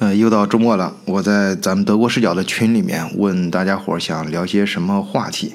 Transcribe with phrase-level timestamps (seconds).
[0.00, 5.54] 呃，又到周末了，我在咱们德国视角的群里面问大家伙想聊些什么话题，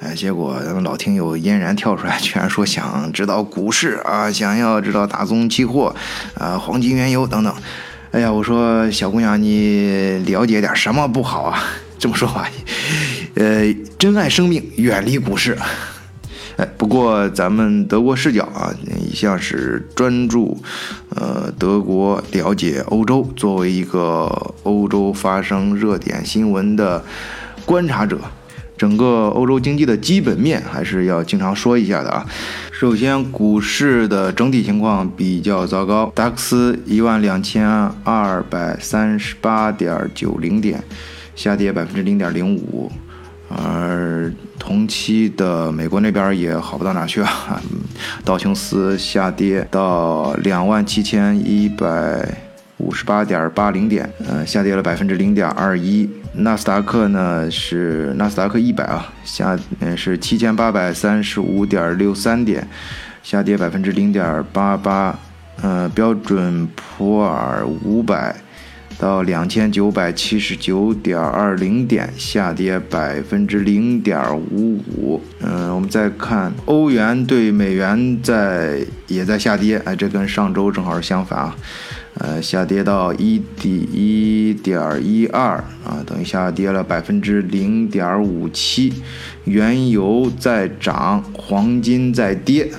[0.00, 5.94] 哎，结果咱们老听友嫣然跳出来，居然说想知道股市啊，想要知道大宗期货
[6.34, 7.54] 啊、黄金、原油等等。
[8.10, 11.62] 哎呀，我说小姑娘，你了解点什么不好啊？
[11.96, 12.50] 这么说吧，
[13.34, 15.56] 呃，珍爱生命，远离股市。
[16.56, 20.56] 哎，不过咱们德国视角啊，一向是专注，
[21.10, 27.04] 呃，德国了解欧洲，作为一个欧洲发生热点新闻的
[27.66, 28.18] 观察者，
[28.78, 32.24] 整个欧洲经济的基本面还是要经常说一下的啊。
[32.72, 37.68] 首先，股市的整体情况比较糟糕，达克斯一万两千
[38.02, 40.82] 二百三十八点九零点，
[41.34, 42.90] 下跌百分之零点零五。
[43.48, 47.62] 而同期的美国那边也好不到哪去啊，
[48.24, 52.26] 道琼斯下跌到两万七千一百
[52.78, 56.10] 五十八点八零点，呃，下跌了百分之零点二一。
[56.32, 62.66] 纳斯达克呢是纳斯达克一百啊，下嗯是七千八百三十五点六三点，
[63.22, 65.18] 下跌百分之零点八八。
[65.62, 68.36] 呃，标准普尔五百。
[68.98, 75.20] 到两千九百七十九点二零点，下跌百分之零点五五。
[75.40, 81.56] 嗯，我们再看欧元对美元在也在下跌，哎，这跟上周正好是相反啊。
[82.18, 88.94] 呃，下跌到一点一点一二啊，等于下跌了百分之零点五七。
[89.44, 92.70] 原油在涨，黄金在跌。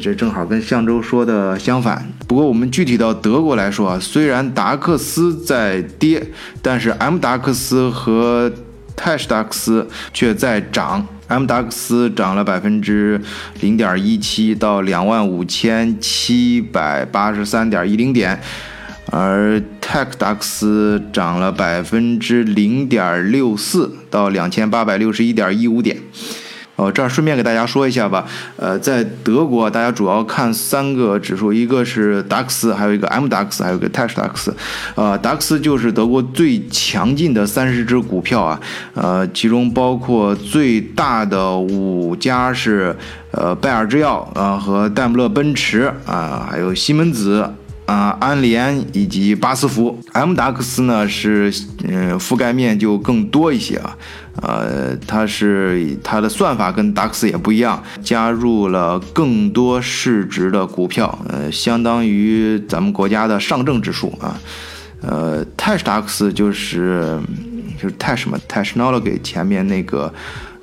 [0.00, 2.06] 这正好跟上周说的相反。
[2.26, 6.26] 不过我们具体到德国来说啊，虽然达克斯在跌，
[6.62, 8.52] 但是 M 达克斯和
[8.96, 11.06] 泰士达克斯却在涨。
[11.26, 13.20] M 达克斯涨了百分之
[13.60, 18.38] 零点一七，到两万五千七百八十三点一零点，
[19.06, 25.96] 而泰克达克斯涨了百分之零点六四，到两千八百六十一点一五点。
[26.76, 28.26] 哦，这儿顺便给大家说一下吧。
[28.56, 34.54] 呃，在德国，大家主要看三个指数，一个是达克斯，还有一个 M 达克斯，还有一个泰士达克斯。
[34.94, 38.60] 呃，达克斯就是德国最强劲的三十只股票啊。
[38.94, 42.96] 呃，其中包括最大的五家是
[43.30, 47.48] 呃拜耳制药啊和戴姆勒奔驰啊，还有西门子。
[47.86, 51.52] 啊，安联以及巴斯夫，M 达克斯呢是
[51.86, 53.94] 嗯覆盖面就更多一些啊，
[54.42, 64.40] 呃，它是它的算法跟达克斯也不一样，加入了更多市值的股票，呃，相当于咱们国家的上证指数啊，
[65.00, 67.18] 呃，泰式达克斯就是
[67.80, 70.12] 就是泰什么，Technology 前面那个。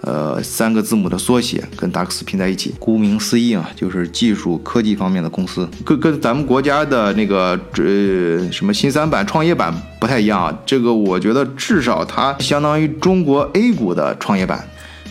[0.02, 10.58] 呃，三个字母的缩写跟达克斯拼在一起，顾名思义啊，就是技术科技方面的公司，跟跟咱们国家的那个呃什么新三板、创业板不太一样啊。
[10.66, 14.68] 这个我觉得至少它相当于中国 A 股的创业板。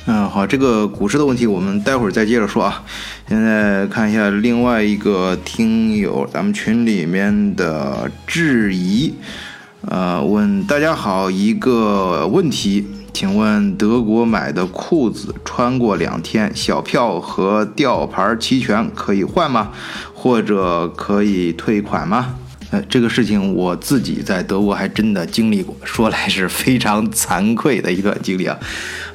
[0.06, 2.82] 嗯，好，这个股市的问题我们待会儿再接着说啊。
[3.28, 9.14] 现在看一下另外一个听友，咱们群里面的质疑，
[9.82, 12.84] 呃，问大家好，一个问题。
[13.12, 19.72] 请问德国买的裤子穿过两天，小票和吊牌齐全可以换吗？
[20.14, 22.36] 或者可以退款吗？
[22.70, 28.56] 呃，这个事情我自己在德国还真的经历过，说来是非常惭愧的一段经历啊。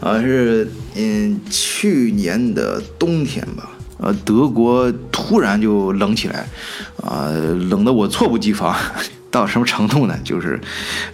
[0.02, 6.46] 呃，是嗯去年的冬天吧，呃，德国突然就冷起来，
[7.02, 7.30] 啊，
[7.70, 8.76] 冷得我猝不及防。
[9.36, 10.18] 到什么程度呢？
[10.24, 10.58] 就是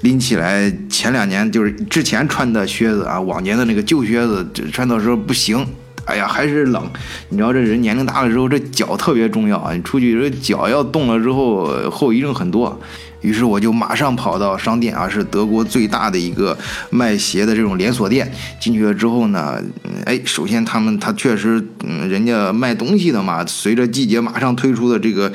[0.01, 5.65] 拎起来，前两年就是之前穿的靴子啊，往年的那个旧靴子，穿到时候不行。
[6.05, 6.87] 哎呀，还是冷。
[7.29, 9.73] 你知道这人年龄大了之后，这脚特别重要啊。
[9.73, 12.79] 你出去这脚要冻了之后，后遗症很多。
[13.21, 16.57] 于是我就马上跑到商店啊，是德国最大的一个
[16.89, 18.31] 卖鞋的这种连锁店。
[18.59, 19.61] 进去了之后呢，
[20.05, 25.31] 哎，首先他们他确实，嗯，人家卖东西的嘛，随着季节马上推出的这个，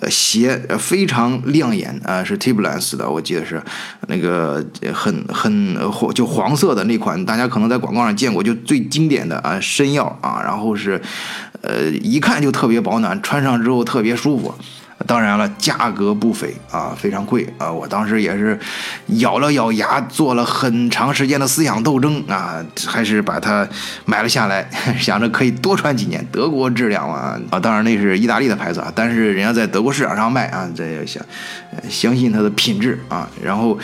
[0.00, 3.62] 呃，鞋非常亮眼啊，是 Timberland 的，我记得是
[4.08, 11.00] 那个很很黄就黄色的那款，大家可能在广告上见过，就最经典的啊，深药啊，然后是，
[11.62, 14.54] 呃，一看就特别保暖，穿上之后特别舒服。
[15.06, 17.72] 当然了，价格不菲啊，非常贵啊！
[17.72, 18.58] 我当时也是
[19.18, 23.66] 咬了咬牙，做了很长时间的思想斗争啊，还是把它
[24.04, 24.68] 买了下来，
[25.00, 26.24] 想着可以多穿几年。
[26.30, 31.24] 德国质量嘛啊，当然那是意大利的牌子啊，但是人家在德国市场上卖啊，这相
[31.88, 33.28] 相信它的品质啊。
[33.42, 33.78] 然后，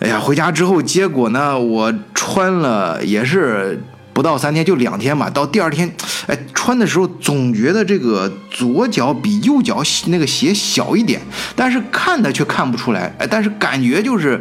[0.00, 3.82] 哎呀，回家之后，结果呢，我穿了也是
[4.16, 5.28] 不到三天，就两天吧。
[5.28, 5.94] 到第二天，
[6.26, 11.20] 哎，穿的时候总觉得这个左脚比右脚那个鞋小一点，
[11.54, 13.14] 但是看的却看不出来。
[13.18, 14.40] 哎，但是感觉就是，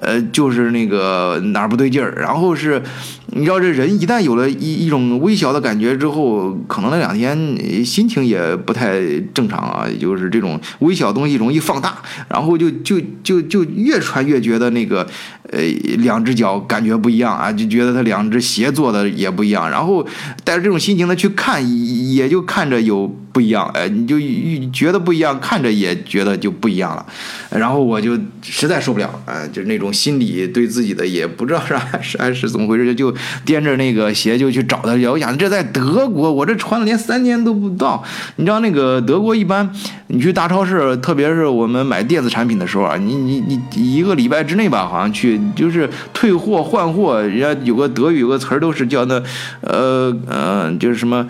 [0.00, 2.14] 呃，就是那个哪儿不对劲儿。
[2.14, 2.80] 然后是，
[3.32, 9.00] 你知道这人一旦有了一一种微小的感觉之后，可能那两天心情也不太
[9.34, 9.86] 正常啊。
[10.00, 11.96] 就是这种微小东西容易放大，
[12.28, 15.06] 然后就就就就越穿越觉得那个，
[15.50, 15.60] 呃，
[15.98, 19.68] 两只脚感觉不一样啊，就觉得他两只鞋做的也不一样。
[19.68, 20.06] 然后
[20.44, 21.62] 带着这种心情呢去看，
[22.12, 23.14] 也就看着有。
[23.36, 24.16] 不一样，哎，你就
[24.72, 27.04] 觉得不一样，看着也觉得就不一样了，
[27.50, 33.12] 然后我就实在受不了，哎，就是那种心理对自己的也不知道是是还是怎么回事，就
[33.44, 35.06] 掂着那个鞋就去找他去。
[35.06, 38.02] 我想这在德国，我这穿了连三年都不到。
[38.36, 39.70] 你知道那个德国一般，
[40.06, 49.22] 你去大超市，特别是我们买电子产品的时候啊，你你你一个礼拜之内吧，好像去就是退货换货，人家有个德语有个词儿都是叫那，
[49.60, 51.28] 呃呃，就是什么。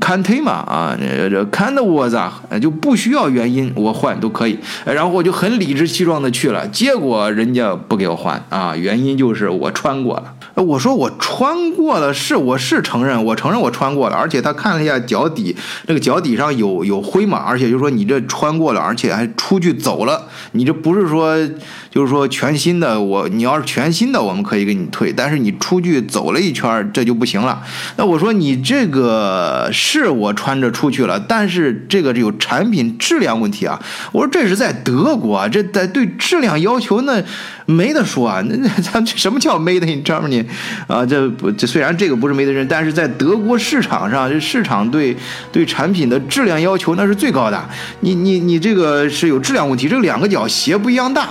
[0.00, 4.58] 看忒嘛啊，这看的我咋就不需要原因，我换都可以。
[4.84, 10.34] 然后我就很理直气壮的去了，结果人家不给我换啊，原因就是我穿过了。
[10.62, 15.54] 我说我穿过了，是我是承认，我承认我穿过了，而且他看了一下脚底，
[15.86, 21.36] 那个脚底上有有灰嘛，而且就说你这穿过了，而且还出去走了，你这不是说
[21.90, 27.60] 就是说全新的，我你要是全新的，我们可以给你退，但是你出去走了一圈，这就不行了。
[27.96, 29.70] 那我说你这个。
[29.74, 33.78] 是我穿着出去了，但是这个有产品质量问题啊！
[34.12, 37.22] 我说这是在德国，这在对质量要求那
[37.66, 38.40] 没得说啊！
[38.48, 40.46] 那 咱什么叫 made in Germany
[40.86, 41.04] 啊？
[41.04, 45.16] 这不这虽然这个不是 made in，但是在德国市场上，这市场对
[45.50, 47.68] 对产品的质量要求那是最高的。
[48.00, 51.30] 你你你这个是有质量问题，这两个脚鞋不一样大。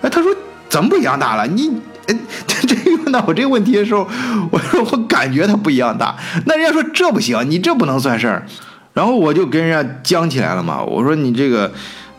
[0.00, 0.34] 哎，他说
[0.68, 1.46] 怎么不一样大了？
[1.46, 1.70] 你。
[2.06, 2.16] 哎，
[2.46, 4.08] 这问到我这个问题的时候，
[4.50, 6.16] 我说我感觉它不一样大。
[6.46, 8.46] 那人家说这不行，你这不能算事儿。
[8.94, 10.82] 然后我就跟人家僵起来了嘛。
[10.82, 11.72] 我说你这个。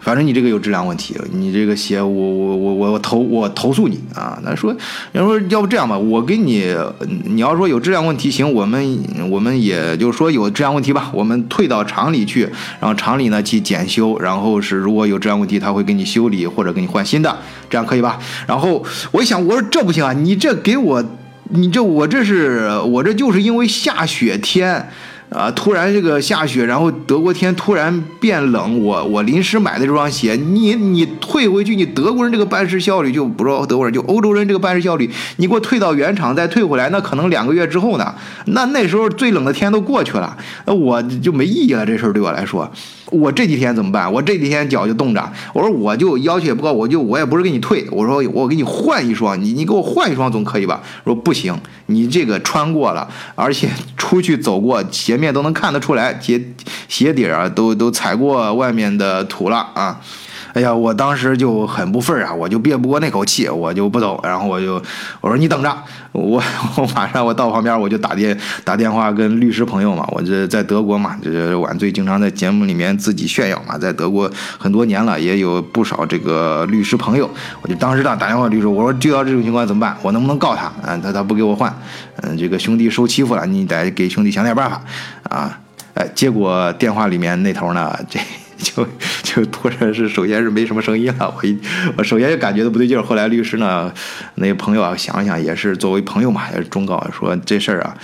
[0.04, 4.38] 反正你这个有质量问题，你这个鞋我我我我我投我投诉你啊！
[4.44, 4.76] 他说，
[5.14, 6.76] 人说要不这样吧，我给你，
[7.24, 12.42] 你要说有质量问题，行，我们我们也就是说有质量问题吧，我们退到厂里去，
[12.82, 17.38] 然后厂里呢去检修，然后是如果有质量问题，他会给你修理或者给你换新的，
[17.70, 18.20] 这样可以吧？
[18.46, 18.84] 然后
[19.14, 21.02] 我一想，我说这不行啊，你这给我，
[21.52, 24.90] 你这我这是我这就是因为下雪天。
[25.34, 25.50] 啊！
[25.52, 38.14] 突然这个下雪，然后德国天突然变冷，我我临时买的这双鞋，你你退回去，你德国人这个办事效率就不说德国人，就欧洲人这个办事效率，你给我退到原厂再退回来，那可能两个月之后呢？
[38.46, 41.84] 那那时候最冷的天都过去了，那我就没意义了。
[41.86, 42.72] 这事儿对我来说。
[43.14, 44.12] 我这几天怎么办？
[44.12, 45.32] 我这几天脚就冻着。
[45.54, 47.86] 我说我就要求也不高，我就我也不是给你退。
[47.92, 50.82] 我说我给你换一双，你你给我换一双总可以吧？
[51.04, 51.56] 说不行，
[51.86, 56.42] 你这个穿过了，而且出去走过，鞋面都能看得出来，鞋
[56.88, 60.02] 鞋底啊都都踩过外面的土了啊。
[60.54, 64.20] 哎呀，我当时就很不忿啊，我就憋不过那口气，我就不走。
[64.24, 64.82] 然后我就
[65.20, 65.76] 我说你等着，
[66.12, 66.42] 我
[66.78, 74.30] 我马上我到旁边我就打电打电话跟律师朋友嘛，我这在德国嘛，这晚醉经常在节目里面自己炫耀嘛，在德国
[74.60, 77.28] 很多年了，也有不少这个律师朋友。
[77.64, 79.98] 我就当时打打电话律师，我说遇到这种情况怎么办？
[80.04, 80.72] 我能不能告他？
[80.84, 81.74] 嗯，他他不给我换，
[82.22, 84.80] 嗯，这个兄弟受欺负了，你得给兄弟想点办法
[85.30, 85.60] 啊！
[85.96, 88.20] 哎，结果电话里面那头呢，这。
[88.72, 88.88] 就
[89.22, 91.36] 就突然是，首先是没什么声音了。
[91.38, 91.60] 我一
[91.98, 93.04] 我首先就感觉到不对劲儿。
[93.04, 93.94] 后来律师呢，
[94.36, 97.98] 那朋友啊，想想也是作为朋友嘛，也是忠告说这事儿啊。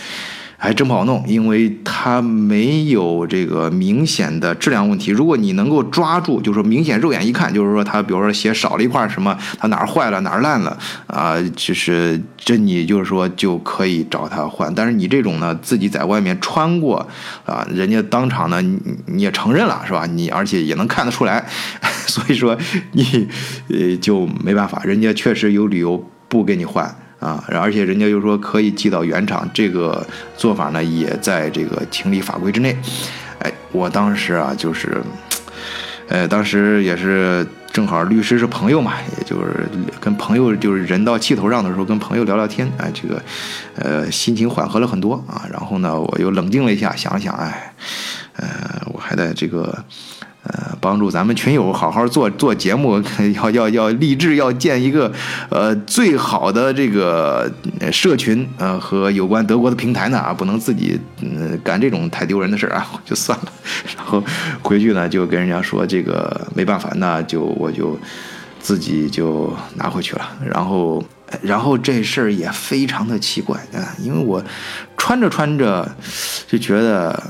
[0.61, 5.09] 还真不好弄，因为它没有这个明显的质量问题。
[5.09, 14.73] 如果你能够抓住，就是说明显肉眼一看，就是说它，比如说鞋少了一块什么，它哪儿坏了哪儿烂了啊，就是这你就是说就可以找他换。
[14.75, 17.07] 但是你这种呢，自己在外面穿过
[17.45, 20.05] 啊，人家当场呢你你也承认了是吧？
[20.05, 21.45] 你而且也能看得出来，
[22.05, 22.57] 所以说
[22.91, 23.25] 你
[23.69, 26.93] 呃就没办法，人家确实有理由不给你换。
[27.19, 30.05] 啊，而且人家又说可以寄到原厂，这个
[30.37, 32.75] 做法呢也在这个情理法规之内。
[33.39, 35.01] 哎，我当时啊就是，
[36.07, 39.67] 呃，当时也是正好律师是朋友嘛，也就是
[39.99, 43.21] 跟朋友就是人到气头上的时候跟朋友聊聊天，哎，这个
[43.75, 45.45] 呃心情缓和了很多啊。
[45.51, 47.73] 然后呢，我又冷静了一下，想了想，哎，
[48.37, 49.83] 呃，我还得这个。
[50.51, 53.01] 呃，帮助咱们群友好好做做节目，
[53.35, 55.11] 要要要立志要建一个
[55.49, 57.51] 呃最好的这个
[57.91, 63.51] 社群呃和有关德国的平台呢啊，不能自己嗯干这种太丢人的事儿啊，就算了。
[63.95, 64.23] 然后
[64.63, 67.99] 回去呢就跟人家说这个没办法，那就我就
[68.59, 70.27] 自己就拿回去了。
[70.43, 71.03] 然后
[71.43, 74.43] 然后这事儿也非常的奇怪啊，因为我
[74.97, 75.87] 穿着穿着
[76.47, 77.21] 就觉得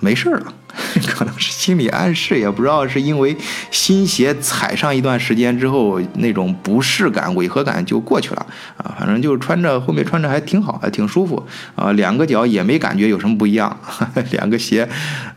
[0.00, 0.52] 没事儿了。
[1.08, 3.36] 可能是心理暗示，也不知道是因为
[3.70, 8.94] 新鞋踩上一段时间之后那种不适感、违和感就过去了啊。
[8.98, 11.44] 反正就穿着后面穿着还挺好，还挺舒服
[11.74, 11.92] 啊。
[11.92, 13.76] 两个脚也没感觉有什么不一样，
[14.30, 14.88] 两个鞋，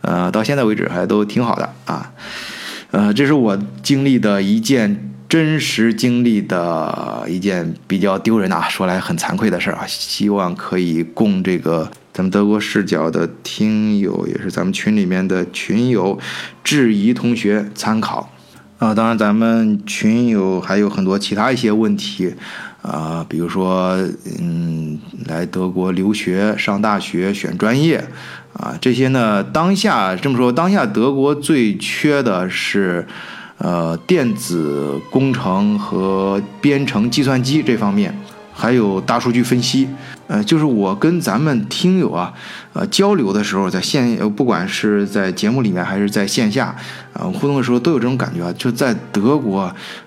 [0.02, 2.10] 呃，到现在为止还都挺好的啊。
[2.90, 9.86] 呃，这是我经历的一件真实经历的一件比较丢人啊，说来很惭愧的事儿啊。
[9.86, 11.90] 希望可以供这个。
[12.12, 16.18] 咱们德国视角的听友，也是咱们群里面的群友，
[16.62, 18.30] 质疑同学参考
[18.76, 18.94] 啊。
[18.94, 22.34] 当然，咱们群友还有很多其他一些问题
[22.82, 23.96] 啊，比如说，
[24.38, 28.04] 嗯，来德国留学、上大学、选专业
[28.52, 33.06] 啊，这些呢，当下这么说，当下德国最缺的是，
[33.62, 38.12] 呃，电子工程和编程计算机这方面，
[38.52, 39.86] 还有大数据分析。
[40.26, 42.32] 呃，就是我跟咱们听友啊，
[42.72, 46.74] 呃，交流的时候，在线，不管是在节目里面还是在线下，
[47.12, 49.60] 啊，互动的时候都有这种感觉啊，就在德国，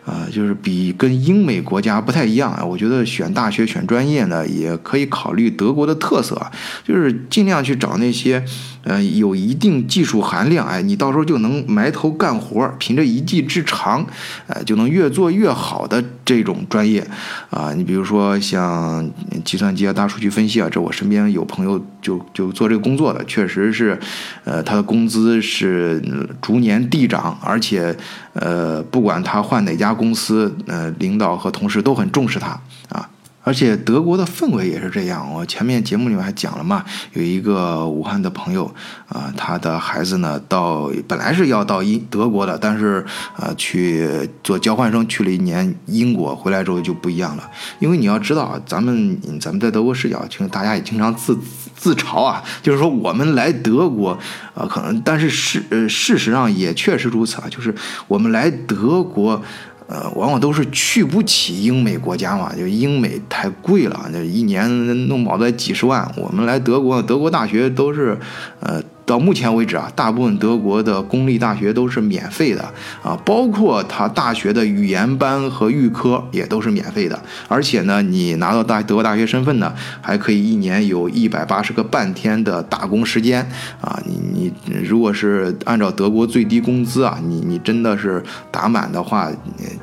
[0.05, 2.63] 啊，就是比跟英美国家不太一样啊。
[2.63, 6.51] 我觉得选大学选专业呢，也可以考虑德国的特色啊，
[6.83, 8.43] 就是尽量去找那些，
[8.83, 14.05] 呃，有一定技术含量，哎，你到时候就能埋头干活，凭着一技之长，
[14.47, 17.05] 呃，就能越做越好的这种专业，
[17.49, 19.07] 啊，你比如说像
[19.43, 20.15] 计算机啊，大数。
[20.15, 23.99] 数据分析啊，这我身边有朋友就就做这个工作的，确实是，
[24.45, 26.01] 呃，他的工资是
[26.41, 27.93] 逐年递涨，而且，
[28.31, 32.57] 呃，不管他换哪家公司，呃，领导和同事都很重视他
[32.87, 33.09] 啊。
[33.45, 36.83] 而且德国的氛围也是这样，我前面节目里面还讲了嘛，
[37.13, 38.65] 有一个武汉的朋友，
[39.07, 43.05] 啊，他的孩子呢，到本来是要到英德国的，但是
[43.37, 44.09] 呃，去
[44.43, 47.47] 做交换生去了一年英国，回来之后就不一样了。
[47.77, 51.37] 因为你要知道，咱们咱们在德国视角，其实大家也经常自
[51.75, 54.17] 自嘲啊，就是说我们来德国，
[54.55, 57.73] 啊，可能但是事呃事实上也确实如此啊，就是
[58.07, 59.39] 我们来德国。
[59.87, 64.67] 呃，往往都是去不起英美国家嘛，就英美太贵了，就一年
[65.07, 66.09] 弄不好得几十万。
[66.17, 68.17] 我们来德国，德国大学都是，
[68.59, 68.81] 呃。
[69.05, 72.61] 到目前为止啊，大部分德国的公立大学都是免费的
[73.03, 77.19] 啊，包括他大学的语言班和预科也都是免费的。
[77.47, 83.47] 而且呢，你拿到大德国大学身份呢，还可以一年有一百八十个半天的打工时间
[83.79, 84.01] 啊。
[84.05, 89.31] 你你如果是按照德国最低工资啊，你你真的是打满的话，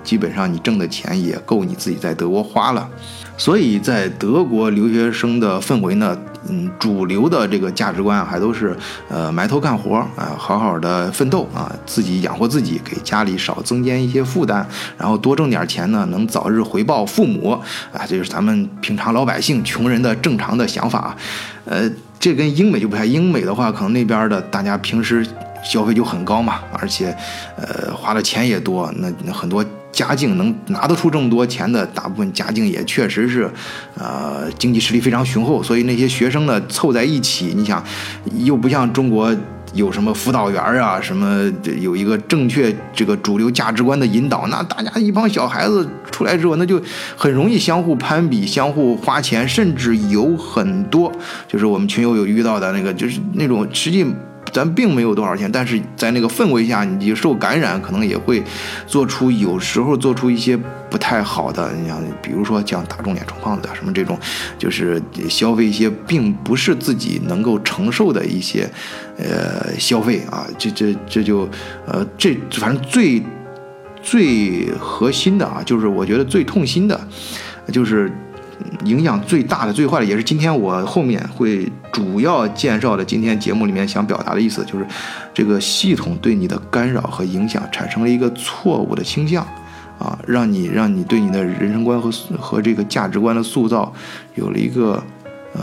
[0.02, 2.88] 基本上你挣的钱也够你自己在德国花了。
[3.42, 6.16] 所以在德国留学生的氛围呢，
[6.48, 8.72] 嗯，主流的这个价值观，还都是
[9.08, 14.64] 呃埋头干活啊，好好的奋斗啊，自己养活自己，给家里少增添一些负担，
[14.96, 17.50] 然后多挣点钱呢，能早日回报父母
[17.92, 21.16] 啊，这就是咱们平常老百姓穷人的正常的想法。
[21.64, 25.26] 呃，这跟英美就不太，英美的话，可能那边的大家平时
[25.64, 27.12] 消费就很高嘛，而且
[27.56, 29.64] 呃花的钱也多，那很多。
[29.92, 33.48] 家境能拿得出这么多钱的，大部分家境也确实是，
[33.96, 35.62] 呃，经济实力非常雄厚。
[35.62, 37.84] 所以那些学生呢，凑在一起，你想，
[38.38, 39.30] 又不像中国
[39.74, 41.44] 有什么辅导员啊，什么
[41.78, 46.80] 有一个正确这个主流价值观的引导，那大家一帮小孩子出来之后，那就
[47.16, 51.12] 很容易相互攀比、相互花钱，甚至有很多
[51.46, 54.06] 就是我们群友有遇到的那个，就是那种实际。
[54.52, 58.42] 咱并没有多少钱，但是在那个氛围下，你受感染，可能也会
[58.86, 60.56] 做出有时候做出一些
[60.90, 64.18] 不太好的，你像比如说像打肿脸充胖子啊什么这种，
[64.58, 68.70] 就是消费一些并不是自己能够承受的一些
[69.16, 71.48] 呃消费啊，这这这就
[71.86, 73.22] 呃这反正最
[74.02, 77.00] 最核心的啊，就是我觉得最痛心的，
[77.72, 78.12] 就是。
[78.84, 83.04] 影响最大的、最坏的，也是今天我后面会主要介绍的。
[83.04, 84.86] 今天节目里面想表达的意思，就是
[85.32, 89.44] 这个系统对你的干扰和影响产生了一个错误的倾向，
[89.98, 93.92] 啊，让你让你对你的人生观和和这个价值观的塑造
[94.34, 95.02] 有了一个，
[95.54, 95.62] 呃，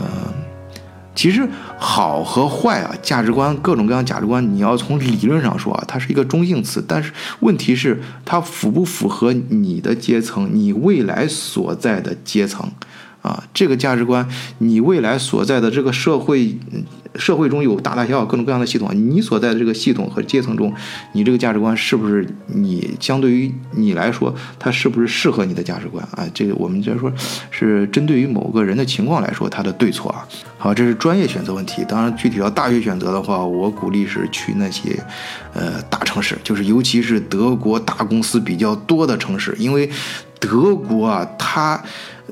[1.20, 1.46] 其实
[1.76, 12.66] 好和坏啊，价值观各种各样价值观，你要从理论上说啊，它是一个中性词，但是问题是它符不符合你的阶层，你未来所在的阶层。
[13.20, 14.26] 啊，这个价值观，
[14.60, 16.58] 你未来所在的这个社会
[17.16, 20.72] 社会中有大大小小各种各样的系统，你所在的这个系统和阶层中，
[21.12, 26.24] 你这个价值观是不是你相对于你来说，它是不是适合你的价值观啊？
[26.32, 27.12] 这个我们就说
[27.50, 30.26] 是针对于某个人的情况来说，它的对错啊。
[30.56, 31.84] 好，这是专业选择问题。
[31.88, 34.96] 当然，具体到大学选择的话，我鼓励是去那些
[35.52, 39.90] 呃大城市，就是尤其是德国大公司比较多的城市，因为
[40.38, 41.82] 德国啊，它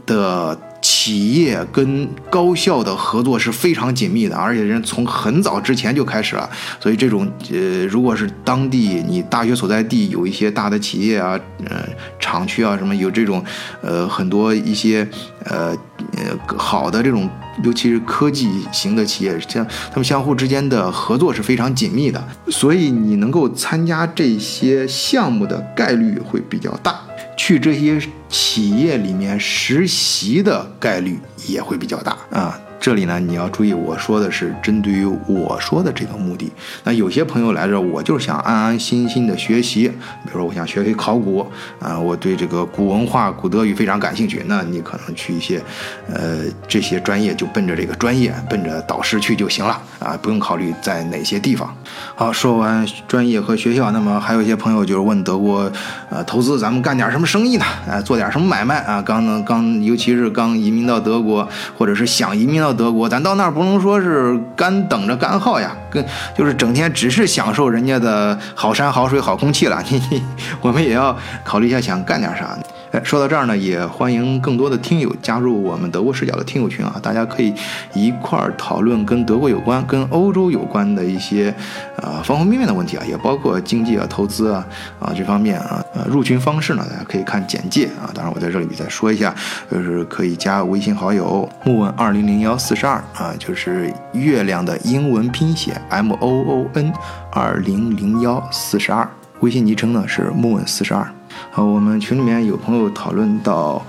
[0.07, 0.57] 的。
[0.81, 6.49] 企业跟高校的合作是非常紧密的，而且人从很早之前就开始了。
[6.81, 11.85] 所以这种呃，如果是当地你大学所在地有一些大的企业啊，呃，
[12.19, 13.43] 厂区啊什么有这种，
[13.81, 15.07] 呃，很多一些
[15.45, 15.77] 呃
[16.17, 17.29] 呃好的这种，
[17.65, 27.01] 尤其是科技型的企业，像他们相互之间的合作是非常紧密的，所以你能够参加这些项目的概率会比较大。
[27.39, 32.61] 去这些企业里面实习的概率也会比较大啊。
[32.81, 36.51] 这里呢，你要注意，我说的是针对于我说的这个目的。
[36.85, 41.45] 那有些朋友来这，我就是想安安心心的学习，比如说我想学习考古
[41.81, 45.61] 啊，我对这个古文化、古德语非常感兴趣，那你可能去一些，
[46.09, 51.75] 呃，这些专业就奔着这个专业，奔着导师去就行了啊，不用考虑在哪些地方。
[52.15, 55.71] 好，说完专业和学校，那么还有一些朋友就是问德国，
[56.11, 57.65] 呃，投资咱们干点什么生意呢？
[57.91, 59.03] 啊，做点什么买卖啊？
[59.03, 62.68] 刚呢刚，尤其是刚移民到德国，或者是想移民到。
[62.73, 66.05] 德国，咱到那儿不能说是干等着干耗呀，跟
[66.37, 69.83] 就是整天只是享受人家的好山好水好空气了。
[69.89, 70.23] 你
[70.61, 72.57] 我们也要考虑一下，想干点啥。
[72.91, 76.99] 哎，说到这儿呢，也欢迎更多的听友加入我们德国视角的听友群啊！
[77.03, 77.53] 大家可以
[77.93, 81.55] 一块儿讨论跟德国有关、跟欧洲有关的一些
[81.97, 84.67] 呃方方面面的问题啊，也包括经济啊、投资啊
[84.99, 85.85] 啊这方面啊。
[85.95, 88.09] 呃，入群方式呢，大家可以看简介啊。
[88.15, 89.35] 当然，我在这里再说一下，
[89.71, 96.91] 就是可以加微信好友木问二零零幺四十二啊，就是月亮的英文拼写 M O O N
[97.33, 99.07] 二零零幺四十二，
[99.41, 101.07] 微信昵称呢是木问四十二。
[101.51, 103.85] 好，我们群里面有朋友讨论到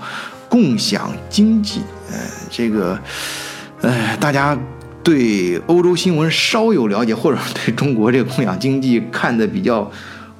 [0.48, 2.18] 共享经济，呃，
[2.50, 2.98] 这个，
[3.80, 4.58] 呃，大家
[5.02, 9.88] 对欧洲新闻稍有了解，或者对中国这个共享经济看的比较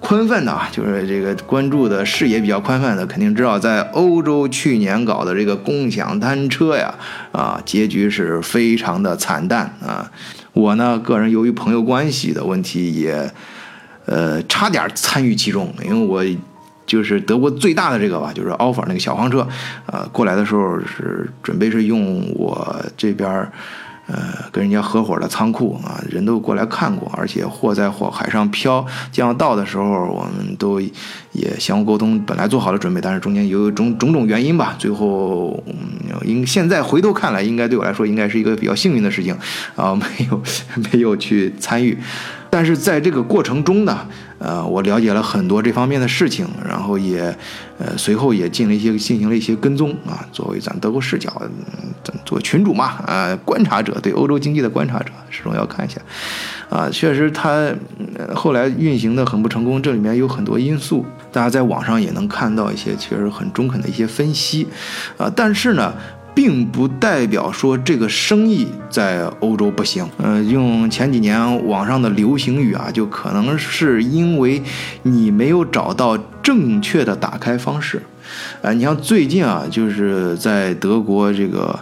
[0.01, 6.93] 宽泛的啊，就是这个关注的视野比较宽泛的，肯定知道在欧洲去年搞的这个共享单车呀，
[7.31, 10.11] 啊，结局是非常的惨淡啊。
[10.53, 13.31] 我呢，个人由于朋友关系的问题，也
[14.07, 16.25] 呃差点参与其中，因为我。
[16.91, 19.47] 就是德国最大的这个吧，就是 offer 那个小黄车，
[19.87, 23.31] 呃，过来的时候是准备是用我这边
[24.09, 24.17] 呃，
[24.51, 35.75] 跟人家合伙的仓库啊，人都过来看过，而且货在火海上漂，将要到的时候，我们都也相互沟通，本来做好了准备，但是中间有种种种原因吧，最后，嗯
[36.25, 39.33] 应现在回头看来，应该对我来说应该是一个比较幸运的事情，
[39.77, 40.43] 啊，没有
[40.93, 41.97] 没有去参与。
[42.51, 44.07] 但是在这个过程中呢，
[44.39, 47.21] 呃，我了解了很多这方面的事情，然后也，
[47.79, 50.27] 呃，随后也进了一些进行了一些跟踪啊。
[50.33, 51.31] 作为咱德国视角，
[52.03, 56.01] 咱做群主嘛，啊，观察者对欧洲经济的观察者，始终要看一下。
[56.69, 57.73] 啊，确实它
[58.35, 64.67] 后来运行的很不成功，这里面有很多因素，大家在网上也能看到一些确实很中肯的一些分析，
[65.17, 65.95] 啊，但是呢。
[66.41, 70.09] 并不代表说这个生意在欧洲不行。
[70.17, 74.63] 呃，用前几年网上的流行语啊，就可能是因为
[75.03, 78.01] 你没有找到正确的打开方式。
[78.63, 81.79] 呃，你像最近啊，就是在德国这个。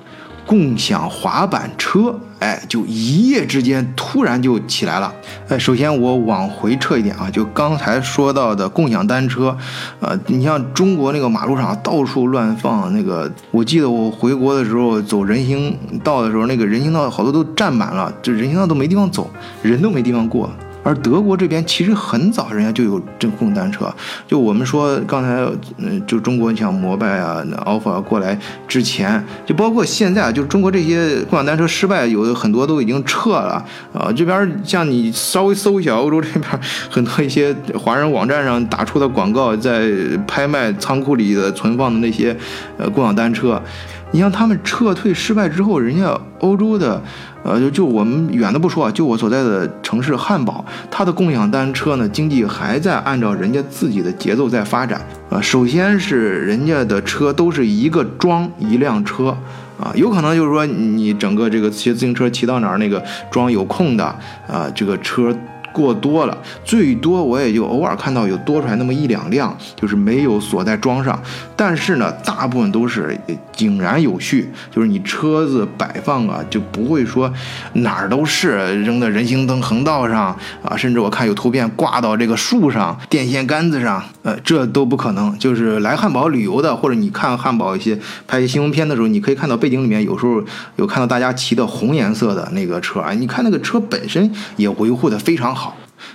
[0.49, 5.13] 共享滑板车，哎，就一夜之间突然就起来了。
[5.47, 9.55] 哎，首先我往回撤一点啊，就刚才说到的共享单车，
[10.01, 19.31] 呃，你像中国那个马路上到处乱放那个，我记得我回国的时候走人行道的时候，那个人行道好多都占满了，这人行道都没地方走，
[19.61, 20.51] 人都没地方过。
[20.89, 23.95] 而德国这边其实很早，人家就有这共享单车。
[24.27, 25.47] 就我们说刚才，
[25.77, 34.11] 嗯，就中国你像摩拜啊、那 offer 过来之前，就包括现在，就中国这些共享单车失败，有的很多都已经撤了啊。
[34.17, 39.91] 这边像你稍微搜一下欧洲这边很多一些华人网站上打出的广告，在
[40.27, 42.35] 拍卖仓库里的存放的那些
[42.79, 43.61] 呃共享单车。
[44.11, 47.01] 你像他们撤退失败之后，人家欧洲的，
[47.43, 55.01] 呃，就就我们远的不说啊，就我所在的城市汉堡，它的共享单车呢，经济还在按照人家自己的节奏在发展。
[55.29, 59.37] 啊，首先是人家的车都是一个装一辆车，
[59.79, 64.05] 啊，有可能就是说你整个这个骑自行车骑到哪儿，那个装有空的，
[64.47, 65.37] 啊，这个车
[65.73, 71.21] 过多了，最多我也就偶尔看到有多出来那么一两辆，就是没有锁在桩上。
[71.57, 73.19] 但是呢，大部分都是
[73.53, 77.33] 井然有序，就是你车子摆放啊，就不会说
[77.75, 85.37] 哪儿都是扔在人行灯横道上啊，甚至我看有图片挂到这个树上、电线杆子上，呃，这都不可能。
[85.39, 90.43] 就是来汉堡旅游的，或者你看汉堡一些拍新闻片的时候，你可以看到背景里面有时候
[90.77, 95.68] 有看到大家骑的红颜色的那个车啊，你看那个车本身也维护的非常好。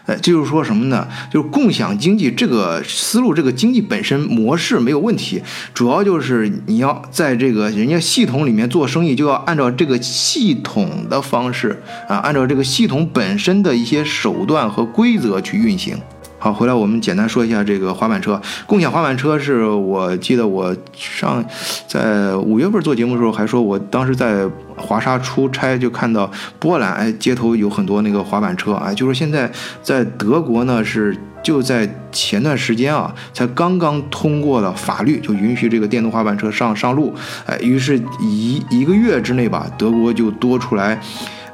[0.06, 1.08] 呃，就是说什么呢？
[1.32, 5.42] 就是共享经济这个思路，这个经济本身模式没有问题，
[5.74, 15.98] 主要就是你要在这个人家系统里面做生意，就要按照这个系统的方式啊，按照这个系统本身的一些手段和规则去运行。
[16.44, 18.42] 好，回来我们简单说一下这个滑板车。
[18.68, 21.42] 共享滑板车是我记得我上
[21.88, 26.30] 在五月份做节目的时候还说，我当时在华沙出差就看到
[26.60, 29.50] 波兰，哎，街头有很多那个滑板车，哎，就是现在
[29.82, 37.14] 在德国呢是就在前段时间啊，才刚刚通过了法律，就允许这个电动滑板车上上路，
[37.46, 41.00] 哎，于是一一个月之内吧，德国就多出来。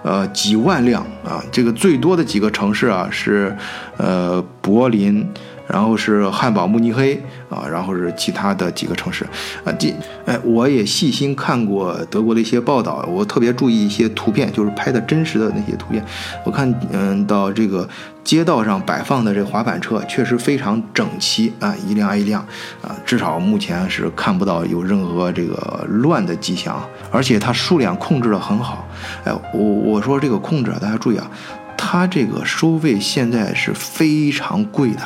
[0.02, 3.56] 呃，几万辆啊，这个最多的几个城市啊是，
[3.98, 5.28] 呃，柏林，
[5.70, 9.24] 然后是汉堡、慕尼黑啊，然后是其他的几个城市
[9.64, 9.72] 啊。
[9.80, 9.94] 这，
[10.26, 16.04] 哎，我也细心看过德国的一些报道，我特别注意一些图片，就是拍的真实的那些图片。
[16.44, 17.88] 我看，嗯，到这个。
[18.22, 22.40] 街道上摆放的这滑板车确实非常整齐啊，一辆挨一辆
[22.80, 26.80] 啊，至少目前是看不到有任何这个乱的迹象，
[27.12, 28.88] 而且它数量控制的很好。
[29.24, 31.28] 哎，我我说这个控制啊，大家注意啊，
[31.76, 35.02] 它这个收费现在是非常贵的，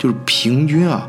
[0.00, 1.06] 就是平均啊，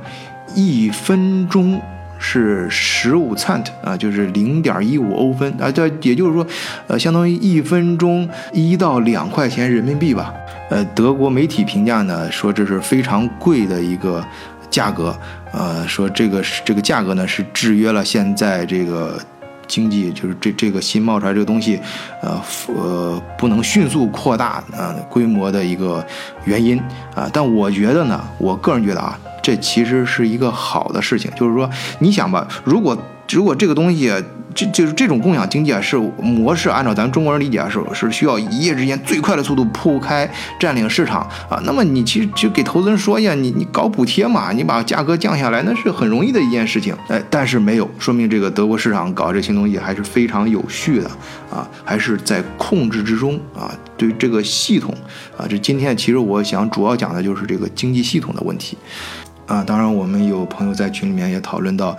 [0.53, 1.81] 一分钟
[2.19, 6.45] 是十五 cent 啊，就是零点一五欧分啊，这也就是说，
[6.87, 10.33] 呃，相当于一分钟一到两块钱人民币吧。
[10.69, 14.21] 呃，德国媒体评价呢说这是非常贵的一个
[14.69, 15.17] 价格，
[15.53, 19.17] 呃，说这个是这个价格呢是制约了现在这个
[19.71, 21.79] 经济，就是这这个新冒出来这个东西，
[22.21, 26.05] 呃呃不能迅速扩大啊规模的一个
[26.43, 26.77] 原因
[27.15, 27.29] 啊。
[27.31, 32.97] 但我觉得呢，我个人觉得啊，这其实是一个好的事情，就是说你想吧，如果
[33.35, 34.13] 如果这个东西。
[34.53, 36.67] 这就是这种共享经济啊，是模式。
[36.67, 41.57] 按照咱中国人理解啊，是是需要一夜之间最快的速度铺开占领市场啊。
[41.63, 46.93] 那么你其实就给投资人说一下，你你搞补贴嘛，你把价格降下来，那是很容易的一件事情。
[47.07, 51.09] 哎，但是没有，说明这个德国市场搞这新东西还是非常有序的
[51.49, 53.73] 啊，还是在控制之中啊。
[53.95, 54.93] 对这个系统
[55.37, 58.77] 啊，这今天其实我想主要讲的就是这个经济系统的问题。
[59.51, 61.89] 啊，当然，我们有朋友在群里面也讨论到，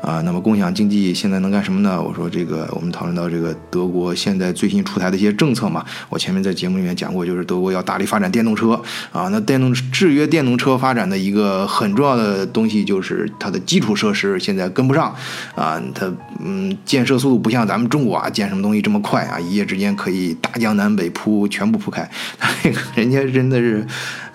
[0.00, 2.00] 啊，那么共享经济现在能干什么呢？
[2.00, 5.84] 我说这个，我们讨论到这个德国现在最新出台的一些政策嘛。
[6.08, 9.26] 我前面在节目里面讲过，就是德国要大力发展电动车啊。
[9.32, 15.12] 那电动制约电动车发展的一个很重要的东西就是它的基础设施现在跟不上
[15.56, 15.82] 啊。
[15.92, 22.08] 它嗯，建设速度不像咱们中国啊，建什么东西这么快啊，一夜之间可以大江南北铺全部铺开。
[22.38, 23.84] 那 个人家真的是。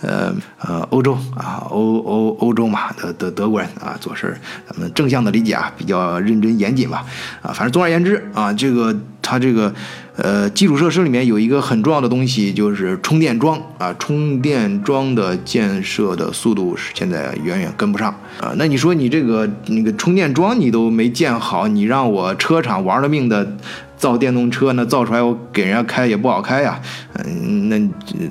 [0.05, 4.37] 呃呃，欧洲啊，欧欧欧洲嘛，德德德国人啊，做事
[4.67, 7.05] 咱们正向的理解啊，比较认真严谨吧，
[7.41, 9.73] 啊，反正总而言之啊，这个他这个
[10.17, 18.53] 呃基础设施里面有一个很重要的东西，就是充电桩啊，充电桩的建设的速度是现在远远跟不上啊。
[18.57, 23.57] 那你说你这个那个充电桩你都没建好，你让我车厂玩了命的。
[23.97, 26.77] 造电动车那，造出来我给人家开也不好开呀，
[27.23, 27.81] 嗯，那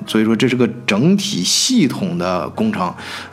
[0.05, 2.83] 所以说这是个整体系统的工程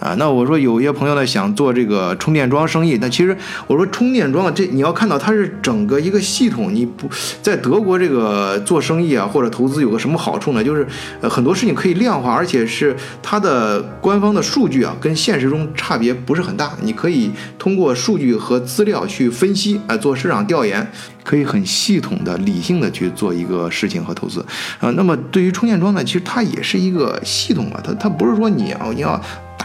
[0.01, 0.15] 啊。
[0.17, 3.37] 那我说有些朋友呢想做这个充电桩生意，但其实
[3.67, 7.07] 我说充电桩这你要看到它是整个一个系统，你不
[7.43, 10.65] 在德国这个呃做生意啊或者投资有个什么好处呢？
[10.65, 10.85] 就是
[11.21, 20.91] 呃很多事情可以量化，而且是它的官方的数据啊跟现实中差别不是很大，你可以通过数据和资料去分析啊，做市场调研。
[21.23, 24.45] 可以很系统的、理性的去做一个事情和投资，
[24.81, 29.21] 啊，那么对于充电桩呢，其实它也是一个系统啊，它它不是说你要你要。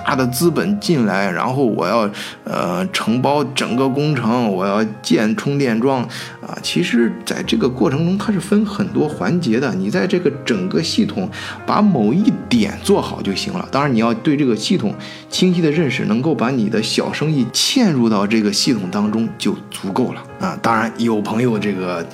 [0.05, 2.09] 大的资本进来，然后我要
[2.45, 6.01] 呃承包整个工程，我要建充电桩
[6.39, 6.57] 啊。
[6.61, 9.73] 其实，在这个过程中，它是分很多环节的。
[9.73, 11.29] 你在这个整个系统
[11.65, 13.67] 把某一点做好就行了。
[13.69, 14.93] 当然，你要对这个系统
[15.29, 20.57] 清晰的认识，能够把你的小生意嵌入到这个系统当中就足够了啊。
[20.61, 22.05] 当然，有朋友这个。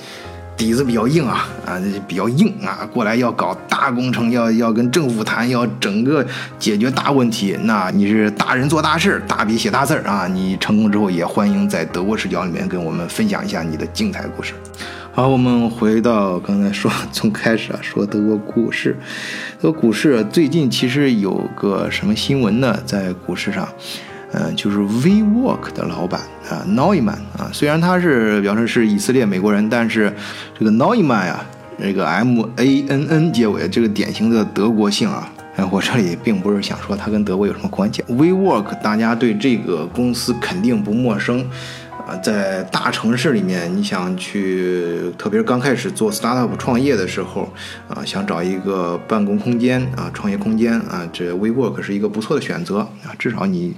[0.56, 6.24] 底子比较硬啊啊，比较硬啊，过来要搞大工程，要要跟政府谈，要整个
[6.60, 7.58] 解决大问题。
[7.64, 10.28] 那你是大人做大事，大笔写大字啊！
[10.28, 14.54] 你成功之后也欢迎在德国视角里面跟我们分享一下你的精彩故事。
[15.12, 18.96] 好，我们回到刚才说从开始啊，说德国股市，
[19.60, 22.78] 德国股市最近其实有个什么新闻呢？
[22.86, 23.68] 在股市上。
[24.36, 26.20] 嗯，就是 WeWork 的老板
[26.50, 30.12] 啊 n o y m a n 啊，虽然他是表示是以色列美国人，但是
[30.58, 31.46] 这个 n o y m a n 啊，
[31.78, 35.30] 这个 M A N N 结尾，这个典型的德国姓啊。
[35.56, 38.02] 哎，我这里并不是想说他跟德国有什么关系。
[38.08, 41.46] WeWork 大家对这个公司肯定不陌生。
[42.06, 47.50] 啊，在大城市里面，你想去，特别是刚开始做 startup 创业的时候，
[47.88, 53.16] 啊，想找一个办公空间啊，创业空间啊，这 WeWork 是一个不错的选择啊。
[53.18, 53.74] 至少你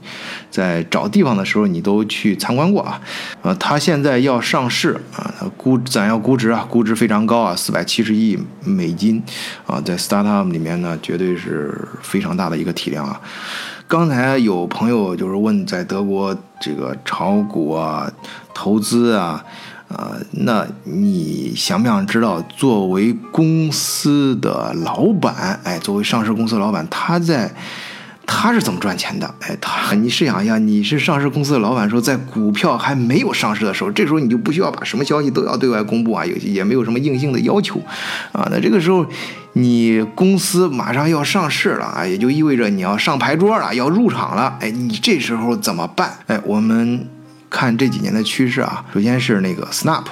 [0.51, 3.01] 在找地方的时候，你都去参观过啊。
[3.43, 9.23] 呃，它现在要上市啊，估咱要估值啊，估值非常高啊，四百七十亿美金
[9.67, 13.21] 啊，在 startup 里面呢，绝对是非常大的一个体量啊。
[13.88, 18.11] 刚才有朋友就是问，在德国这个炒股啊、
[18.53, 19.44] 投资啊，
[19.88, 27.55] 呃，那你想不想知道，作为公司的老板，哎，作为上市公司老板，他在。
[28.27, 29.35] 他是怎么赚钱的？
[29.41, 37.81] 哎，他， 你试想一下，你是上市公司的老板，说在股票还没有上市的时候，这时候你就不需要把什么消息都要对外公布啊，有也没有什么硬性的要求，
[38.33, 39.07] 啊，那这个时候
[39.53, 46.19] 你公司马上要上市了啊，也就意味着你要上牌桌了，要入场了，哎，你这时候怎么办？
[46.27, 47.09] 哎，我们
[47.49, 50.05] 看这几年的趋势啊，首先是那个 Snap，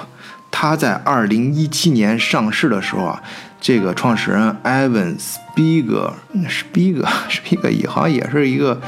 [0.49, 3.21] 它在二零一七年上市的时候啊。
[3.67, 8.79] 这个创始人 Evan Spiegel，Spiegel，Spiegel 也好像也是一个，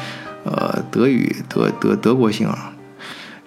[0.43, 2.71] 呃，德语德德德国姓啊。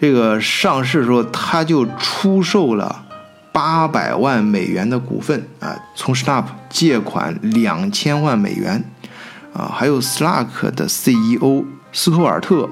[0.01, 3.05] 这个上市时候他就出售了
[3.53, 8.83] 八百万美元的股份啊，从 Snap 借款两千万美元
[9.53, 12.69] 啊，还有 Slack 的 CEO 斯图尔特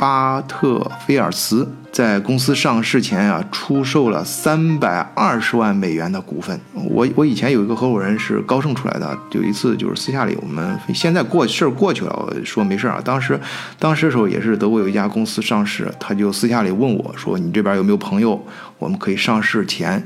[0.00, 1.68] 巴特菲尔茨。
[1.92, 6.58] 在公司上市前啊，出售了三百二十万美元的股份。
[6.72, 13.02] 我我以前有一个合伙人是高盛出来的，有一次就是私下里我们现在过事儿过去了，我说没事儿啊。
[13.04, 13.38] 当时
[13.78, 18.40] 当时的时候也是德国有一家公司上市，他就私下里问我说：“你这边有没有朋友，
[18.78, 20.02] 我们可以上市前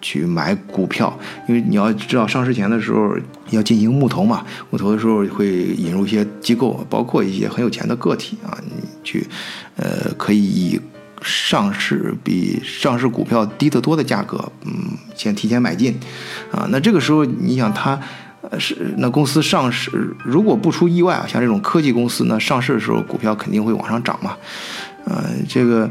[0.00, 1.18] 去买股票？
[1.48, 3.14] 因为你要知道上市前的时候
[3.50, 9.26] 要进行募投嘛，募投的时候会引入一些机构，包括一些很有钱的个体啊，你去
[9.76, 10.80] 呃可以以。”
[11.20, 14.72] 上市比上市股票低得多的价格，嗯，
[15.16, 15.92] 先提前买进，
[16.52, 17.98] 啊，那这个时候你想它，
[18.48, 19.90] 呃，是那公司上市，
[20.24, 24.36] 如果不出意外啊，像这种科技公司呢，上市的时候股票肯定会往上涨嘛，
[25.06, 25.90] 呃，这个，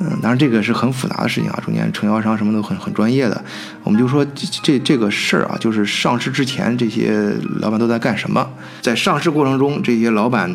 [0.00, 3.44] 嗯，当然这个是很复杂的事情啊，中间承销商什么都很很专业的，
[3.84, 8.48] 我们就说这这这个事儿啊，就是上市之前这些老板都在干什么，
[8.80, 10.50] 在上市过程中这些老板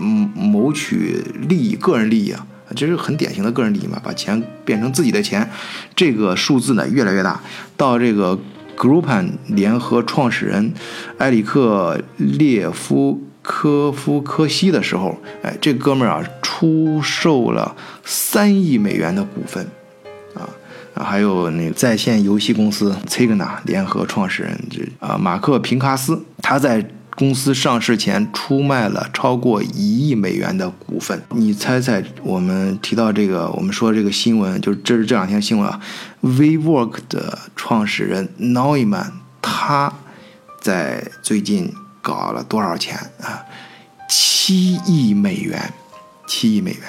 [0.00, 2.44] 嗯谋取利益，个人利益啊。
[2.76, 5.48] 这是很典型的个人利益嘛，把钱变成自己的钱，
[5.96, 7.40] 这个数字呢越来越大。
[7.78, 8.38] 到这个
[8.76, 10.74] Groupan 联合创始人
[11.16, 19.66] 埃里克列夫科夫科西的时候，哎，这哥们儿啊出售了三亿美元的股份，
[20.34, 20.44] 啊，
[20.94, 26.86] 还有那个在线游戏公司 c i g n a 联合创始人这啊马克平卡斯，他在。
[27.18, 32.00] 公司上市前出卖了超过一亿美元的股份，你猜猜？
[32.22, 35.80] 我们提到这个，我们说这个新闻，就是这是这两天新闻啊。
[36.22, 39.10] WeWork 的创始人 Neumann，
[39.42, 39.92] 他
[40.60, 43.44] 在最近搞了多少钱啊？
[44.08, 45.72] 七亿美元，
[46.26, 46.80] 七亿美元。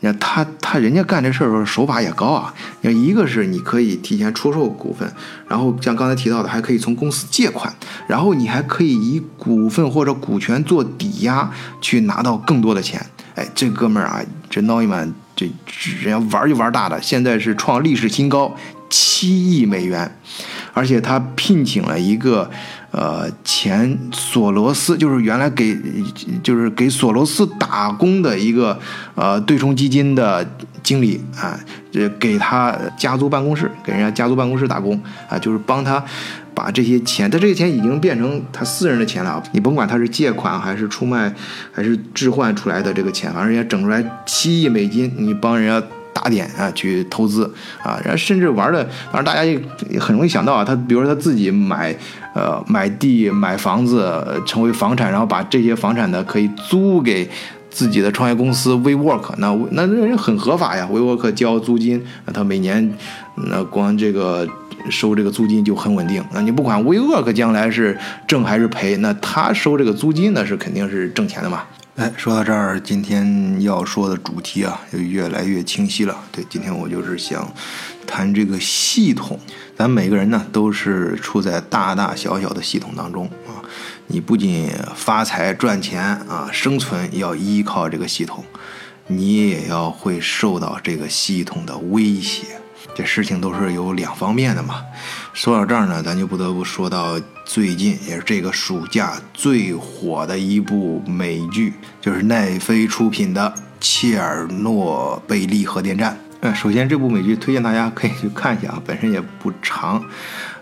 [0.00, 2.54] 你看他他人家干这事儿时候手法也高啊！
[2.82, 5.10] 你看一个是你可以提前出售股份，
[5.48, 7.74] 然后像刚才提到的，还可以从公司借款，
[8.06, 13.04] 然后你还可以以股份或者股权做抵押去拿到更多的钱。
[13.36, 15.50] 哎，这哥们儿啊，这 Neumann 这
[16.02, 18.54] 人家玩就玩大的，现在是创历史新高，
[18.90, 20.18] 七亿美元，
[20.76, 22.48] 而且他聘请了一个。
[22.92, 25.76] 呃，前索罗斯就是原来给
[26.42, 28.78] 就是给索罗斯打工的一个
[29.14, 30.48] 呃对冲基金的
[30.82, 31.60] 经理啊，
[31.92, 36.02] 这给他家族办公室给人家家族办公室打工啊，就是帮他
[36.54, 39.42] 把这些钱，他这些钱已经变成他私人的钱了。
[39.52, 41.30] 你甭管他是借款还是出卖
[41.72, 45.86] 还是置换出来的这个钱，反正人家整出来七亿美金，你帮人家。
[46.16, 47.44] 打点啊，去投资
[47.82, 49.60] 啊，然后甚至玩的，反正大家也
[50.00, 51.94] 很容易想到啊，他比如说他自己买，
[52.34, 57.28] 呃，买地买房子成为房产，然后把这些房产呢可以租给
[57.68, 62.90] 自己的创业公司 WeWork，那那那人很合法呀，WeWork 交租金，那他每年
[63.34, 64.48] 那光这个
[64.88, 66.24] 收这个租金就很稳定。
[66.32, 71.64] 那你不管 WeWork 将来是挣还是赔，那他收这个租金那是肯定是挣钱的嘛。
[71.96, 76.14] 哎，说到这儿，今天要说的主题啊，就越来越清晰了。
[76.30, 77.50] 对，今天我就是想
[78.06, 79.40] 谈这个系统。
[79.74, 83.64] 咱每个人呢，都是处在大大小小的系统当中啊。
[84.08, 88.44] 你不仅发财赚钱啊，生存要依靠这个系统，
[89.06, 92.60] 你也要会受到这个系统的威胁。
[92.94, 94.82] 这事情都是有两方面的嘛。
[95.36, 106.14] 说到这儿呢，咱就不得不说到最近也是这个暑假最火的一部美剧，就是奈飞出品的《切尔诺贝利核电站》。
[106.40, 110.02] 呃，首先这部美剧推荐大家可以去看一下啊，本身也不长，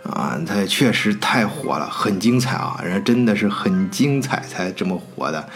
[0.02, 5.48] 啊，它确实太火了，很精彩啊，人真的是很精彩才这么火的。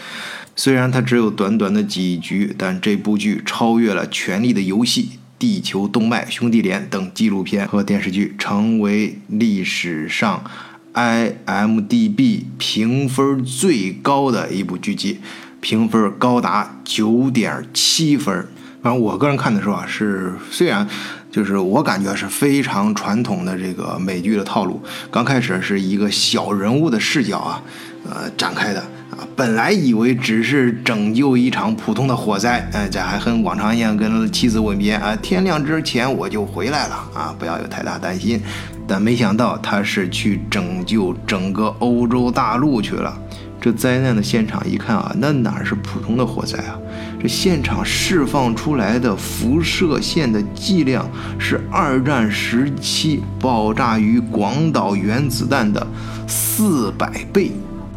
[0.55, 5.09] 虽然它只有短短的几集，但这部剧超越了《权力的游戏》。
[5.39, 10.43] 地球动脉兄弟连等纪录片和电视剧成为历史上
[10.93, 15.21] IMDB 评分最高的一部剧集，
[15.61, 18.47] 评分高达九点七分。
[18.81, 20.85] 反正我个人看的时候啊，是虽然
[21.31, 27.63] 就是我感觉是非常传统的这个美剧的套路，刚开始是一个小人物的视角啊，
[28.09, 28.83] 呃展开的。
[29.35, 38.41] 本来以为只是拯救一场普通的火灾，哎，这还和往常一样跟妻子吻别啊，天亮之前我就回来了啊，不要有太大担心。
[38.87, 43.15] 但没想到他是去拯救整个欧洲大陆去了。
[43.61, 46.79] 这灾难的现场一看啊，那哪是普通的火灾啊？
[47.21, 55.85] 这现场释放出来的辐射线的剂量是二战时期爆炸于广岛原子弹的
[56.25, 57.51] 四百倍。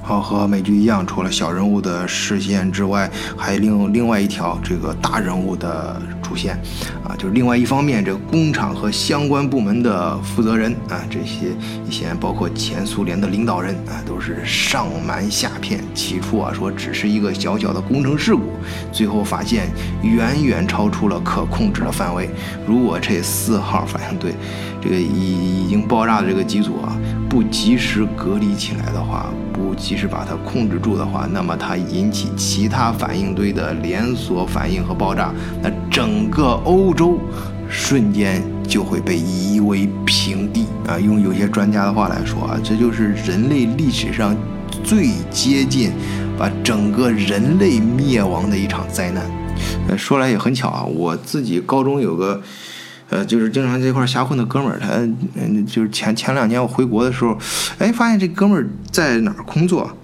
[0.05, 6.59] 好，和美剧一样，除了小人物的视线之外，还另另外一条这个大人物的出现，
[7.05, 11.57] 啊，就是另外一方面，这个工厂和相关部门的负责人啊，这些
[11.89, 15.81] 一些包括前苏联的领导人啊，都是上瞒下骗。
[15.95, 18.43] 起初啊，说只是一个小小的工程事故，
[18.91, 19.71] 最后发现
[20.03, 22.29] 远远超出了可控制的范围。
[22.67, 24.35] 如果这四号反应堆
[24.83, 26.97] 这个已已经爆炸的这个机组啊，
[27.33, 37.19] 不及时隔离起来的话，不及时把它控制住的话，那么它引起其他反应堆的连锁反应和爆炸，那整个欧洲
[37.71, 40.99] 瞬间就会被夷为平地啊！
[40.99, 44.37] 用有些专家的话来说啊，这就是人类历史上
[44.85, 45.91] 最接近
[46.37, 49.25] 把整个人类灭亡的一场灾难。
[49.89, 52.43] 呃，说来也很巧啊，我自己高中有个。
[53.13, 54.89] 呃，就是经常在一块瞎混的哥们儿，他
[55.35, 57.37] 嗯，就是前前两年我回国的时候，
[57.79, 59.95] 哎，发现这哥们儿在哪儿工作？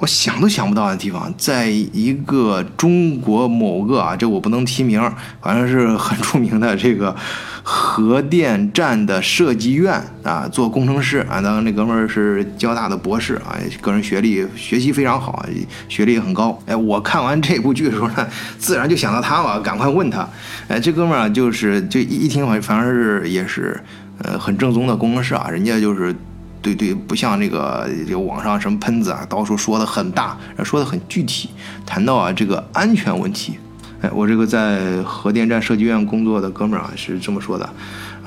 [0.00, 4.98] 我想都想不到的地方，在一个中国某个啊，这我不能提名，
[5.42, 7.14] 反正是很出名的这个
[7.62, 11.42] 核电站的设计院啊，做工程师啊。
[11.42, 15.44] 当然，那哥们儿是交大的博士啊，个人学历学习非常好，
[15.86, 16.58] 学历也很高。
[16.64, 18.26] 哎，我看完这部剧的时候呢，
[18.58, 20.26] 自然就想到他了，赶快问他。
[20.68, 23.78] 哎，这哥们儿，就是就一一听，反反正是也是
[24.22, 26.16] 呃很正宗的工程师啊，人家就是。
[26.62, 31.48] 对对，不像那个这个网上什么喷子啊，到处说的很大，说的很具体。
[31.86, 33.54] 谈到啊这个安全问题，
[34.02, 37.64] 哎，我这个在核电站设计院工作的哥们儿啊是这么说的，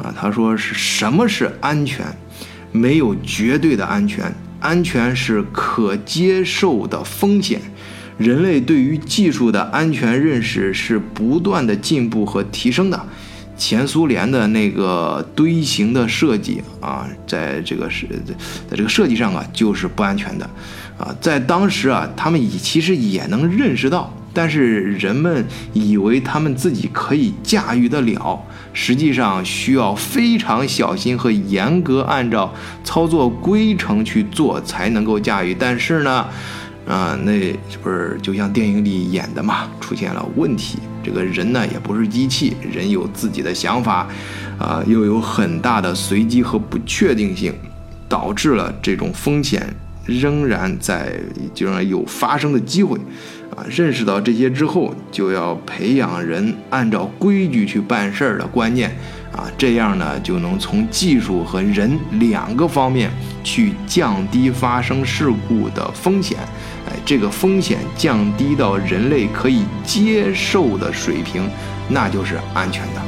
[0.02, 2.06] 啊，他说是什么是安全？
[2.72, 7.62] 没有绝对的安全，安全是可接受的风险。
[8.18, 13.06] 人类对于技术的安全认识是不断的进步和提升的。
[13.56, 18.08] 前苏联的那个堆型的设计啊，在这个是
[18.70, 20.50] 在这个设计上啊，就是不安全的
[20.98, 21.16] 啊。
[21.22, 28.42] 在当时啊，他们也其实也能认识到，但是人们以为他们自己可以驾驭得了，
[28.74, 35.56] 实际上需要非常小心和严格按照操作规程去做才能够驾驭。
[35.58, 36.26] 但是呢，
[36.88, 40.80] 啊，那不是就像电影里演的嘛，出现了问题。
[41.04, 44.08] 这个人呢也不是机器，人有自己的想法，
[44.58, 47.54] 啊，又有很大的随机和不确定性，
[48.08, 49.68] 导致了这种风险
[50.06, 51.14] 仍然在，
[51.54, 52.98] 就是有发生的机会，
[53.56, 58.90] 啊，认识到这些之后，就要培养人按照规矩去办事儿的观念，
[59.32, 63.10] 啊，这样呢就能从技术和人两个方面
[63.44, 66.38] 去降低发生事故的风险。
[66.88, 71.50] 哎，这个风险降低到人类可以接受的水平，
[71.90, 73.02] 那就是安全的。